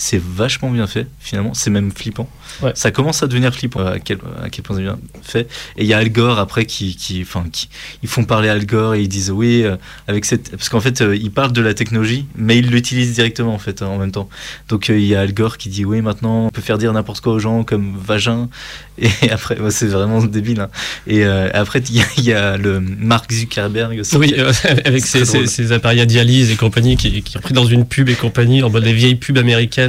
[0.00, 1.54] C'est vachement bien fait, finalement.
[1.54, 2.30] C'est même flippant.
[2.62, 2.70] Ouais.
[2.76, 5.48] Ça commence à devenir flippant euh, à quel, à quel point c'est bien fait.
[5.76, 7.68] Et il y a Al Gore après qui, qui, enfin, qui,
[8.04, 9.76] ils font parler Al Gore et ils disent oui, euh,
[10.06, 13.52] avec cette, parce qu'en fait, euh, ils parlent de la technologie, mais ils l'utilisent directement
[13.52, 14.28] en fait, en même temps.
[14.68, 17.20] Donc il y a Al Gore qui dit oui, maintenant on peut faire dire n'importe
[17.20, 18.48] quoi aux gens comme vagin.
[19.22, 20.60] Et après, bah, c'est vraiment débile.
[20.60, 20.68] hein.
[21.08, 24.16] Et après, il y, a- il y a le Mark Zuckerberg aussi.
[24.16, 24.34] Oui,
[24.84, 28.14] avec ces appareils à dialyse et compagnie qui, qui ont pris dans une pub et
[28.14, 29.87] compagnie, en mode des vieilles pubs américaines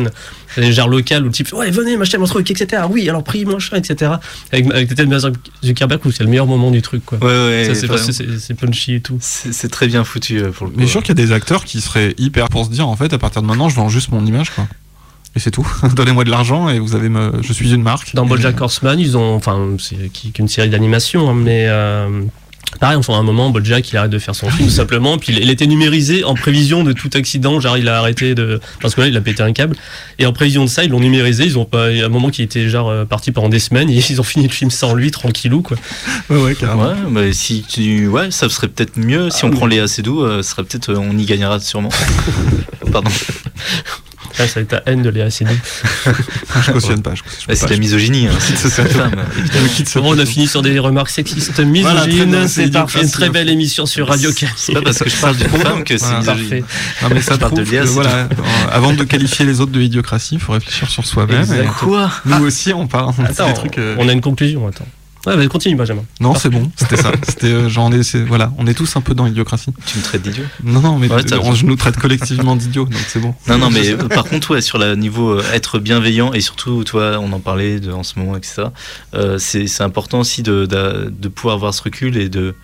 [0.57, 2.83] des genres locales où le type ouais venez m'acheter mon truc, etc.
[2.89, 4.13] Oui alors prix machin, etc.
[4.51, 7.17] Avec avec peut-être Mark Zuckerberg où c'est le meilleur moment du truc quoi.
[7.19, 7.97] Ouais, ouais, Ça
[8.39, 9.17] c'est punchy et tout.
[9.21, 10.77] C'est très bien foutu euh, pour le coup.
[10.77, 12.87] Mais je suis sûr qu'il y a des acteurs qui seraient hyper pour se dire
[12.87, 14.67] en fait à partir de maintenant je vends juste mon image quoi.
[15.35, 15.67] Et c'est tout.
[15.95, 17.41] Donnez-moi de l'argent et vous avez me...
[17.41, 18.15] je suis une marque.
[18.15, 22.23] Dans BoJack Horseman, ils ont, enfin, c'est une série d'animation, hein, mais euh,
[22.79, 25.33] pareil, enfin, à un moment, BoJack il arrête de faire son film tout simplement, puis
[25.33, 28.95] il, il était numérisé en prévision de tout accident, genre il a arrêté de, parce
[28.95, 29.75] que là il a pété un câble,
[30.19, 32.09] et en prévision de ça ils l'ont numérisé, ils ont pas, il y a un
[32.09, 34.71] moment qui était genre euh, parti pendant des semaines, et ils ont fini le film
[34.71, 35.77] sans lui, tranquillou quoi.
[36.29, 36.89] Ouais, ouais, carrément.
[36.89, 40.23] Ouais, mais si tu, ouais, ça serait peut-être mieux si on prend les assez doux,
[40.23, 41.89] euh, ce serait peut-être, euh, on y gagnera sûrement.
[42.91, 43.11] Pardon.
[44.37, 45.51] Là, ça va être ta haine de Léa Seydoux.
[46.65, 47.11] Je cautionne pas.
[47.11, 49.11] Bah, c'est de la misogynie, hein, c'est femme.
[49.95, 53.85] Bon, on a fini sur des remarques sexistes misogynes, c'est parfait, une très belle émission
[53.85, 54.51] sur Radio C'est- Canu.
[54.55, 56.23] C'est pas parce que je parle d'une femme que c'est misogyne.
[56.49, 56.63] Parfait.
[57.01, 58.27] Non, mais ça Je parle de Léa, que, c'est voilà, euh,
[58.71, 61.45] avant de qualifier les autres de idiocratie, il faut réfléchir sur soi-même.
[61.79, 63.13] Quoi Nous aussi, on parle.
[63.17, 63.77] C'est Attends, des trucs.
[63.77, 64.87] euh, on a une conclusion, attends.
[65.27, 66.03] Ouais, vas-y, continue Benjamin.
[66.21, 66.71] Non, c'est bon.
[66.77, 67.11] C'était ça.
[67.27, 69.73] C'était euh, genre on est, c'est- voilà, on est tous un peu dans l'idiocratie.
[69.85, 73.01] Tu me traites d'idiot Non, non, mais Ouais, on- je nous traite collectivement d'idiots, donc
[73.07, 73.35] c'est bon.
[73.47, 76.83] Non, non, mais euh, par contre, ouais, sur le niveau euh, être bienveillant et surtout,
[76.85, 78.63] toi, on en parlait de, en ce moment, etc.
[79.13, 82.55] euh, c'est c'est important aussi de, de, de pouvoir avoir ce recul et de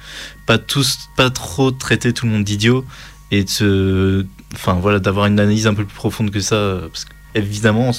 [0.46, 2.86] pas tous, pas trop traiter tout le monde d'idiot
[3.32, 6.88] et de se, enfin voilà, d'avoir une analyse un peu plus profonde que ça, euh,
[6.88, 7.92] parce qu'évidemment,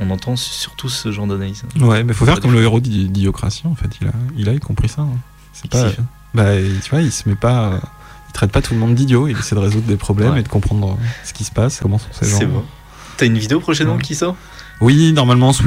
[0.00, 1.62] on entend surtout ce genre d'analyse.
[1.80, 3.90] Ouais, mais faut faire comme le héros d'i- d'idiocratie en fait.
[4.00, 5.02] Il a, il a compris ça.
[5.02, 5.08] hein.
[5.52, 5.88] C'est pas.
[6.34, 6.46] Bah,
[6.82, 7.64] tu vois, il se met pas.
[7.72, 7.78] euh,
[8.28, 9.28] Il traite pas tout le monde d'idiot.
[9.28, 10.40] Il essaie de résoudre des problèmes Ouais.
[10.40, 12.38] et de comprendre euh, ce qui se passe, comment sont ces gens.
[12.38, 12.64] C'est bon.
[13.18, 14.34] T'as une vidéo prochainement qui sort?
[14.80, 15.62] Oui, normalement ce,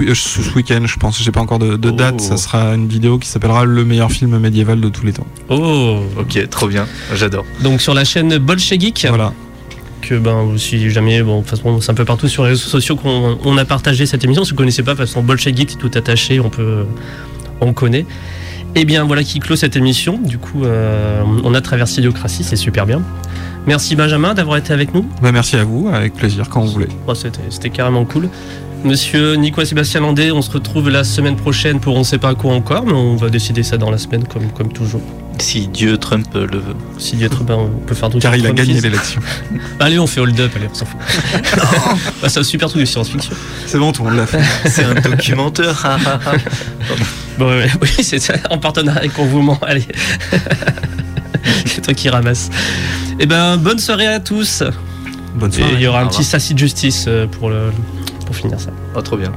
[0.55, 1.21] week-end, je pense.
[1.21, 1.91] J'ai pas encore de, de Oh.
[1.91, 2.19] date.
[2.19, 5.28] Ça sera une vidéo qui s'appellera le meilleur film médiéval de tous les temps.
[5.49, 7.45] Oh Ok, trop bien, j'adore.
[7.61, 9.32] Donc sur la chaîne Bolchegeek, Voilà.
[10.01, 12.69] Que ben si jamais bon de toute façon c'est un peu partout sur les réseaux
[12.69, 15.71] sociaux qu'on on a partagé cette émission si vous connaissez pas de toute façon Bolchegeek
[15.71, 16.85] c'est tout attaché on peut
[17.61, 18.05] on connaît
[18.75, 22.55] et bien voilà qui clôt cette émission du coup euh, on a traversé l'idiocratie c'est
[22.55, 23.01] super bien
[23.65, 25.89] merci Benjamin d'avoir été avec nous Bah, merci à vous.
[25.91, 26.87] Avec plaisir quand vous voulez.
[27.07, 28.29] Bon, c'était c'était carrément cool
[28.83, 32.53] Monsieur Nicolas Sébastien Landé, on se retrouve la semaine prochaine pour on sait pas quoi
[32.53, 35.01] encore, mais on va décider ça dans la semaine comme, comme toujours.
[35.39, 36.75] Si Dieu Trump le veut.
[36.97, 39.21] Si Dieu trop bien, on peut faire tout Car sur il a Trump gagné l'élection.
[39.79, 40.99] Allez, on fait hold up, allez, on s'en fout.
[42.21, 43.33] bah, c'est un super truc de science-fiction.
[43.65, 44.41] C'est bon, tout le monde l'a fait.
[44.69, 45.79] C'est un documentaire.
[45.83, 46.31] ah, ah, ah.
[47.38, 49.86] Bon, ouais, oui, c'est ça, en partenariat avec Convouement, allez.
[51.65, 52.49] c'est toi qui ramasse.
[53.19, 54.63] Eh ben, bonne soirée à tous.
[55.36, 55.73] Bonne Et soirée.
[55.73, 57.71] il y aura Au un petit Sassy de Justice euh, pour, le,
[58.25, 58.69] pour finir ça.
[58.95, 59.33] Oh, trop bien.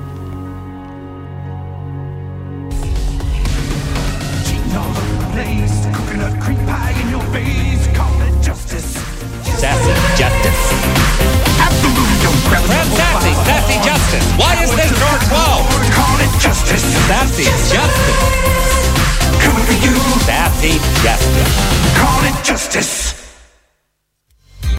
[9.59, 10.71] Sassy Justice.
[12.95, 14.25] Sassy, Sassy Justice.
[14.39, 15.93] Why is this door closed?
[15.93, 16.85] Call it justice.
[17.09, 18.23] Sassy Justice.
[19.43, 19.97] Coming for you.
[20.23, 21.99] Sassy Justice.
[21.99, 23.28] Call it justice.